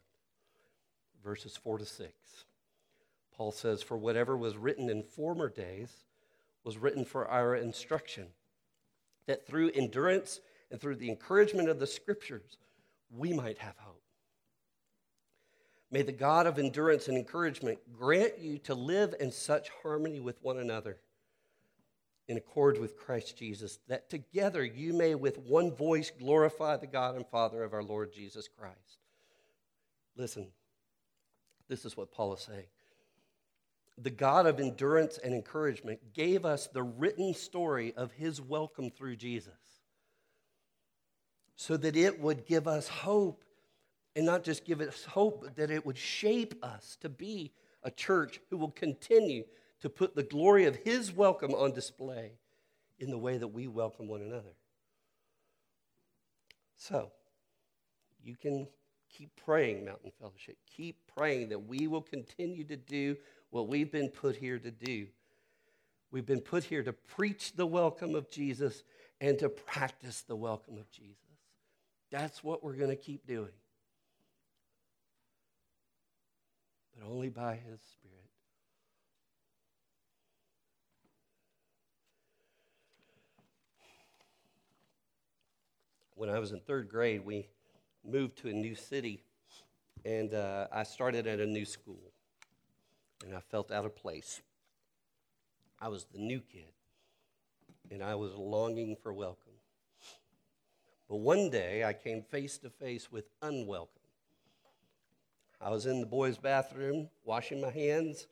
Verses 1.24 1.56
4 1.56 1.78
to 1.78 1.84
6. 1.84 2.12
Paul 3.36 3.50
says, 3.50 3.82
For 3.82 3.96
whatever 3.96 4.36
was 4.36 4.56
written 4.56 4.88
in 4.88 5.02
former 5.02 5.48
days 5.48 6.04
was 6.64 6.78
written 6.78 7.04
for 7.04 7.26
our 7.28 7.56
instruction, 7.56 8.26
that 9.26 9.46
through 9.46 9.70
endurance 9.74 10.40
and 10.70 10.80
through 10.80 10.96
the 10.96 11.08
encouragement 11.08 11.68
of 11.68 11.78
the 11.78 11.86
scriptures, 11.86 12.56
we 13.10 13.32
might 13.32 13.58
have 13.58 13.76
hope. 13.78 14.02
May 15.90 16.02
the 16.02 16.12
God 16.12 16.46
of 16.46 16.58
endurance 16.58 17.08
and 17.08 17.18
encouragement 17.18 17.78
grant 17.92 18.38
you 18.38 18.58
to 18.60 18.74
live 18.74 19.14
in 19.20 19.30
such 19.30 19.68
harmony 19.82 20.20
with 20.20 20.42
one 20.42 20.58
another, 20.58 20.98
in 22.28 22.38
accord 22.38 22.78
with 22.78 22.96
Christ 22.96 23.36
Jesus, 23.36 23.78
that 23.88 24.08
together 24.08 24.64
you 24.64 24.94
may 24.94 25.14
with 25.14 25.38
one 25.38 25.70
voice 25.70 26.10
glorify 26.10 26.78
the 26.78 26.86
God 26.86 27.16
and 27.16 27.26
Father 27.26 27.62
of 27.62 27.74
our 27.74 27.82
Lord 27.82 28.12
Jesus 28.12 28.48
Christ. 28.48 29.00
Listen, 30.16 30.48
this 31.68 31.84
is 31.84 31.96
what 31.96 32.12
Paul 32.12 32.32
is 32.34 32.40
saying 32.40 32.66
the 34.02 34.10
God 34.10 34.46
of 34.46 34.60
endurance 34.60 35.18
and 35.18 35.34
encouragement, 35.34 36.00
gave 36.12 36.44
us 36.44 36.66
the 36.66 36.82
written 36.82 37.34
story 37.34 37.92
of 37.96 38.12
his 38.12 38.40
welcome 38.40 38.90
through 38.90 39.16
Jesus 39.16 39.54
so 41.56 41.76
that 41.76 41.96
it 41.96 42.20
would 42.20 42.46
give 42.46 42.66
us 42.66 42.88
hope 42.88 43.44
and 44.16 44.26
not 44.26 44.42
just 44.42 44.64
give 44.64 44.80
us 44.80 45.04
hope, 45.04 45.42
but 45.42 45.56
that 45.56 45.70
it 45.70 45.86
would 45.86 45.96
shape 45.96 46.54
us 46.62 46.96
to 47.00 47.08
be 47.08 47.52
a 47.82 47.90
church 47.90 48.40
who 48.50 48.56
will 48.56 48.70
continue 48.70 49.44
to 49.80 49.88
put 49.88 50.14
the 50.14 50.22
glory 50.22 50.66
of 50.66 50.76
his 50.76 51.12
welcome 51.12 51.54
on 51.54 51.72
display 51.72 52.32
in 52.98 53.10
the 53.10 53.18
way 53.18 53.38
that 53.38 53.48
we 53.48 53.66
welcome 53.66 54.08
one 54.08 54.20
another. 54.20 54.54
So, 56.76 57.10
you 58.22 58.36
can 58.36 58.66
keep 59.08 59.30
praying, 59.44 59.84
Mountain 59.84 60.12
Fellowship. 60.20 60.56
Keep 60.76 60.96
praying 61.16 61.48
that 61.50 61.66
we 61.66 61.86
will 61.86 62.02
continue 62.02 62.64
to 62.64 62.76
do 62.76 63.16
what 63.52 63.68
we've 63.68 63.92
been 63.92 64.08
put 64.08 64.34
here 64.34 64.58
to 64.58 64.70
do. 64.70 65.06
We've 66.10 66.26
been 66.26 66.40
put 66.40 66.64
here 66.64 66.82
to 66.82 66.92
preach 66.92 67.52
the 67.52 67.66
welcome 67.66 68.14
of 68.14 68.30
Jesus 68.30 68.82
and 69.20 69.38
to 69.38 69.50
practice 69.50 70.22
the 70.22 70.34
welcome 70.34 70.78
of 70.78 70.90
Jesus. 70.90 71.16
That's 72.10 72.42
what 72.42 72.64
we're 72.64 72.76
going 72.76 72.90
to 72.90 72.96
keep 72.96 73.26
doing. 73.26 73.52
But 76.98 77.06
only 77.06 77.28
by 77.28 77.56
His 77.56 77.80
Spirit. 77.92 78.16
When 86.14 86.30
I 86.30 86.38
was 86.38 86.52
in 86.52 86.60
third 86.60 86.88
grade, 86.88 87.22
we 87.22 87.48
moved 88.02 88.38
to 88.38 88.48
a 88.48 88.52
new 88.52 88.74
city, 88.74 89.22
and 90.06 90.32
uh, 90.32 90.68
I 90.72 90.84
started 90.84 91.26
at 91.26 91.38
a 91.38 91.46
new 91.46 91.66
school 91.66 92.12
and 93.24 93.34
I 93.34 93.40
felt 93.40 93.70
out 93.70 93.84
of 93.84 93.96
place. 93.96 94.40
I 95.80 95.88
was 95.88 96.04
the 96.12 96.18
new 96.18 96.40
kid, 96.40 96.72
and 97.90 98.02
I 98.02 98.14
was 98.14 98.34
longing 98.34 98.96
for 99.02 99.12
welcome. 99.12 99.52
But 101.08 101.16
one 101.16 101.50
day 101.50 101.84
I 101.84 101.92
came 101.92 102.22
face 102.22 102.58
to 102.58 102.70
face 102.70 103.10
with 103.10 103.28
unwelcome. 103.42 103.88
I 105.60 105.70
was 105.70 105.86
in 105.86 106.00
the 106.00 106.06
boys' 106.06 106.38
bathroom 106.38 107.08
washing 107.24 107.60
my 107.60 107.70
hands 107.70 108.26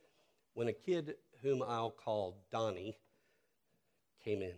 when 0.55 0.68
a 0.68 0.72
kid 0.72 1.14
whom 1.42 1.62
I'll 1.62 1.90
call 1.90 2.37
Donnie 2.50 2.96
came 4.24 4.42
in. 4.42 4.55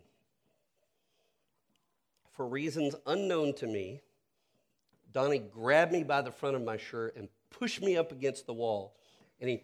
For 2.33 2.47
reasons 2.47 2.95
unknown 3.07 3.55
to 3.55 3.67
me, 3.67 4.01
Donnie 5.13 5.39
grabbed 5.39 5.93
me 5.93 6.03
by 6.03 6.23
the 6.23 6.31
front 6.31 6.57
of 6.57 6.63
my 6.63 6.77
shirt 6.77 7.15
and 7.17 7.29
pushed 7.51 7.83
me 7.83 7.97
up 7.97 8.11
against 8.11 8.47
the 8.47 8.55
wall. 8.55 8.95
And 9.41 9.51
he 9.51 9.63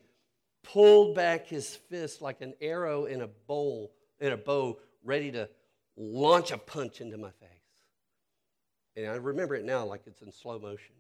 pulled 0.62 1.14
back 1.14 1.46
his 1.46 1.76
fist 1.76 2.22
like 2.22 2.40
an 2.40 2.54
arrow 2.60 3.04
in 3.04 3.22
a 3.22 3.26
bowl, 3.26 3.92
in 4.20 4.32
a 4.32 4.36
bow, 4.36 4.78
ready 5.04 5.32
to 5.32 5.48
launch 5.96 6.50
a 6.50 6.58
punch 6.58 7.00
into 7.00 7.16
my 7.16 7.30
face. 7.30 7.48
And 8.96 9.06
I 9.06 9.14
remember 9.14 9.54
it 9.54 9.64
now 9.64 9.84
like 9.84 10.02
it's 10.06 10.22
in 10.22 10.32
slow 10.32 10.58
motion. 10.58 10.94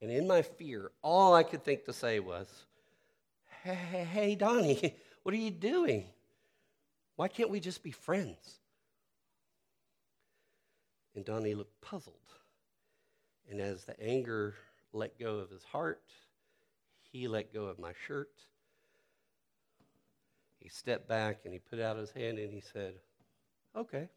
And 0.00 0.10
in 0.10 0.26
my 0.26 0.42
fear, 0.42 0.90
all 1.02 1.34
I 1.34 1.42
could 1.42 1.64
think 1.64 1.84
to 1.84 1.92
say 1.92 2.20
was, 2.20 2.48
Hey, 3.62 3.74
hey, 3.74 4.04
hey 4.04 4.34
Donnie, 4.34 4.94
what 5.22 5.34
are 5.34 5.38
you 5.38 5.50
doing? 5.50 6.06
Why 7.16 7.28
can't 7.28 7.50
we 7.50 7.60
just 7.60 7.82
be 7.82 7.90
friends? 7.90 8.60
And 11.14 11.24
Donnie 11.24 11.54
looked 11.54 11.80
puzzled. 11.80 12.14
And 13.50 13.60
as 13.60 13.84
the 13.84 13.98
anger 14.00 14.54
let 14.92 15.18
go 15.18 15.36
of 15.36 15.50
his 15.50 15.64
heart, 15.64 16.02
he 17.16 17.28
let 17.28 17.52
go 17.52 17.64
of 17.64 17.78
my 17.78 17.92
shirt. 18.06 18.30
He 20.60 20.68
stepped 20.68 21.08
back 21.08 21.40
and 21.44 21.52
he 21.52 21.58
put 21.58 21.80
out 21.80 21.96
his 21.96 22.10
hand 22.10 22.38
and 22.38 22.52
he 22.52 22.60
said, 22.60 22.94
Okay, 23.74 24.08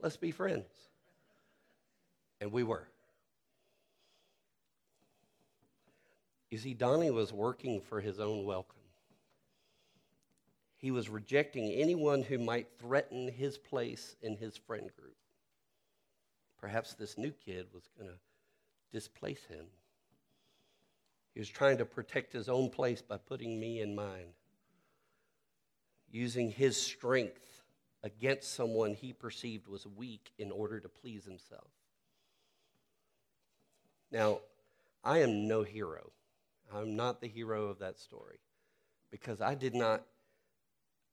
let's 0.00 0.16
be 0.16 0.30
friends. 0.30 0.68
And 2.40 2.52
we 2.52 2.62
were. 2.62 2.88
You 6.50 6.58
see, 6.58 6.74
Donnie 6.74 7.10
was 7.10 7.32
working 7.32 7.80
for 7.80 8.00
his 8.00 8.20
own 8.20 8.44
welcome. 8.44 8.76
He 10.76 10.90
was 10.90 11.08
rejecting 11.08 11.72
anyone 11.72 12.22
who 12.22 12.38
might 12.38 12.68
threaten 12.78 13.28
his 13.28 13.58
place 13.58 14.14
in 14.22 14.36
his 14.36 14.56
friend 14.56 14.90
group. 14.96 15.16
Perhaps 16.60 16.94
this 16.94 17.18
new 17.18 17.32
kid 17.44 17.66
was 17.72 17.88
going 17.98 18.10
to 18.10 18.18
displace 18.92 19.44
him. 19.46 19.66
He 21.36 21.40
was 21.40 21.50
trying 21.50 21.76
to 21.76 21.84
protect 21.84 22.32
his 22.32 22.48
own 22.48 22.70
place 22.70 23.02
by 23.02 23.18
putting 23.18 23.60
me 23.60 23.82
in 23.82 23.94
mine, 23.94 24.28
using 26.10 26.50
his 26.50 26.80
strength 26.80 27.62
against 28.02 28.54
someone 28.54 28.94
he 28.94 29.12
perceived 29.12 29.68
was 29.68 29.86
weak 29.86 30.32
in 30.38 30.50
order 30.50 30.80
to 30.80 30.88
please 30.88 31.26
himself. 31.26 31.68
Now, 34.10 34.38
I 35.04 35.18
am 35.18 35.46
no 35.46 35.62
hero. 35.62 36.10
I'm 36.74 36.96
not 36.96 37.20
the 37.20 37.28
hero 37.28 37.66
of 37.66 37.80
that 37.80 37.98
story 37.98 38.38
because 39.10 39.42
I 39.42 39.54
did 39.54 39.74
not 39.74 40.06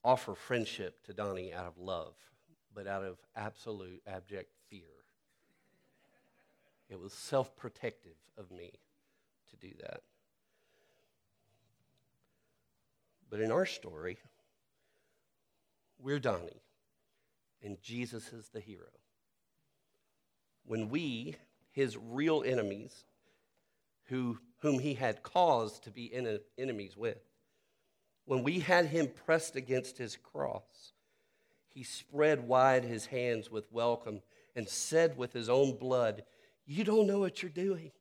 offer 0.06 0.36
friendship 0.36 1.04
to 1.04 1.14
Donnie 1.14 1.52
out 1.52 1.66
of 1.66 1.78
love, 1.78 2.16
but 2.74 2.88
out 2.88 3.04
of 3.04 3.18
absolute 3.36 4.02
abject 4.08 4.54
fear. 4.70 5.04
It 6.88 6.98
was 6.98 7.12
self 7.12 7.58
protective 7.58 8.16
of 8.38 8.52
me 8.52 8.72
to 9.50 9.58
do 9.58 9.74
that. 9.82 10.00
But 13.34 13.42
in 13.42 13.52
our 13.52 13.66
story, 13.66 14.20
we're 15.98 16.20
Donnie, 16.20 16.62
and 17.64 17.82
Jesus 17.82 18.32
is 18.32 18.50
the 18.50 18.60
hero. 18.60 18.92
When 20.68 20.90
we, 20.90 21.38
his 21.72 21.98
real 21.98 22.44
enemies, 22.46 23.06
who, 24.04 24.38
whom 24.60 24.78
he 24.78 24.94
had 24.94 25.24
cause 25.24 25.80
to 25.80 25.90
be 25.90 26.14
en- 26.14 26.42
enemies 26.60 26.96
with, 26.96 27.18
when 28.26 28.44
we 28.44 28.60
had 28.60 28.86
him 28.86 29.08
pressed 29.26 29.56
against 29.56 29.98
his 29.98 30.16
cross, 30.16 30.94
he 31.70 31.82
spread 31.82 32.48
wide 32.48 32.84
his 32.84 33.08
hands 33.08 33.50
with 33.50 33.66
welcome 33.72 34.22
and 34.56 34.70
said 34.70 35.18
with 35.18 35.34
his 35.34 35.50
own 35.50 35.76
blood, 35.76 36.24
You 36.68 36.84
don't 36.84 37.08
know 37.08 37.18
what 37.18 37.42
you're 37.42 37.50
doing. 37.50 37.94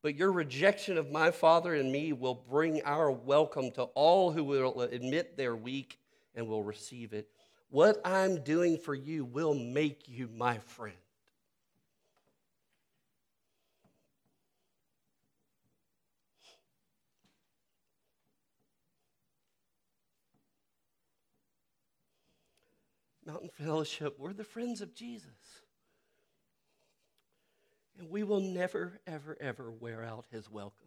But 0.00 0.14
your 0.14 0.30
rejection 0.30 0.96
of 0.96 1.10
my 1.10 1.30
Father 1.30 1.74
and 1.74 1.90
me 1.90 2.12
will 2.12 2.42
bring 2.48 2.82
our 2.84 3.10
welcome 3.10 3.70
to 3.72 3.82
all 3.94 4.30
who 4.30 4.44
will 4.44 4.80
admit 4.80 5.36
they're 5.36 5.56
weak 5.56 5.98
and 6.34 6.46
will 6.46 6.62
receive 6.62 7.12
it. 7.12 7.28
What 7.70 8.00
I'm 8.04 8.42
doing 8.44 8.78
for 8.78 8.94
you 8.94 9.24
will 9.24 9.54
make 9.54 10.08
you 10.08 10.28
my 10.32 10.58
friend. 10.58 10.96
Mountain 23.26 23.50
Fellowship, 23.52 24.14
we're 24.18 24.32
the 24.32 24.42
friends 24.42 24.80
of 24.80 24.94
Jesus. 24.94 25.28
And 27.98 28.10
we 28.10 28.22
will 28.22 28.40
never, 28.40 29.00
ever, 29.06 29.36
ever 29.40 29.72
wear 29.72 30.04
out 30.04 30.26
his 30.30 30.48
welcome. 30.48 30.86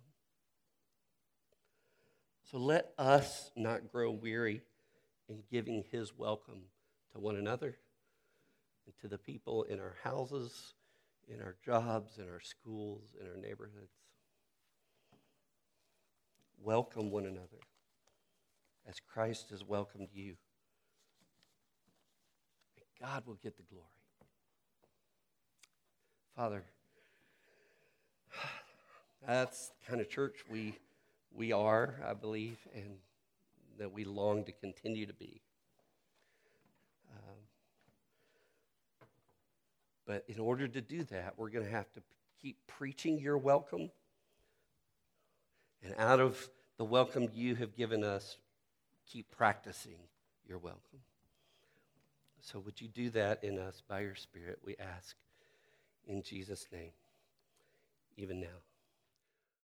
So 2.49 2.57
let 2.57 2.93
us 2.97 3.51
not 3.55 3.91
grow 3.91 4.11
weary 4.11 4.61
in 5.27 5.43
giving 5.51 5.83
his 5.91 6.17
welcome 6.17 6.61
to 7.11 7.19
one 7.19 7.35
another 7.35 7.77
and 8.85 8.95
to 9.01 9.07
the 9.09 9.17
people 9.17 9.63
in 9.63 9.79
our 9.79 9.95
houses, 10.03 10.73
in 11.27 11.41
our 11.41 11.55
jobs, 11.65 12.17
in 12.17 12.29
our 12.29 12.39
schools, 12.39 13.15
in 13.19 13.27
our 13.27 13.37
neighborhoods. 13.37 13.93
Welcome 16.63 17.11
one 17.11 17.25
another 17.25 17.59
as 18.87 18.95
Christ 18.99 19.49
has 19.49 19.65
welcomed 19.65 20.09
you. 20.13 20.35
And 22.77 23.09
God 23.09 23.25
will 23.25 23.39
get 23.41 23.57
the 23.57 23.63
glory. 23.63 23.85
Father, 26.35 26.63
that's 29.27 29.69
the 29.69 29.89
kind 29.89 30.01
of 30.01 30.09
church 30.09 30.37
we, 30.49 30.75
we 31.33 31.51
are, 31.51 31.95
I 32.07 32.13
believe, 32.13 32.57
and 32.75 32.97
that 33.77 33.91
we 33.91 34.03
long 34.03 34.43
to 34.45 34.51
continue 34.51 35.05
to 35.05 35.13
be. 35.13 35.41
Um, 37.13 37.35
but 40.05 40.23
in 40.27 40.39
order 40.39 40.67
to 40.67 40.81
do 40.81 41.03
that, 41.05 41.33
we're 41.37 41.49
going 41.49 41.65
to 41.65 41.71
have 41.71 41.91
to 41.93 42.01
keep 42.41 42.57
preaching 42.67 43.19
your 43.19 43.37
welcome. 43.37 43.91
And 45.83 45.93
out 45.97 46.19
of 46.19 46.49
the 46.77 46.85
welcome 46.85 47.29
you 47.33 47.55
have 47.55 47.75
given 47.75 48.03
us, 48.03 48.37
keep 49.05 49.29
practicing 49.31 49.97
your 50.47 50.57
welcome. 50.57 50.99
So, 52.41 52.59
would 52.59 52.81
you 52.81 52.87
do 52.87 53.11
that 53.11 53.43
in 53.43 53.59
us 53.59 53.83
by 53.87 54.01
your 54.01 54.15
Spirit, 54.15 54.59
we 54.65 54.75
ask 54.77 55.15
in 56.07 56.23
Jesus' 56.23 56.65
name, 56.71 56.91
even 58.17 58.39
now. 58.39 58.70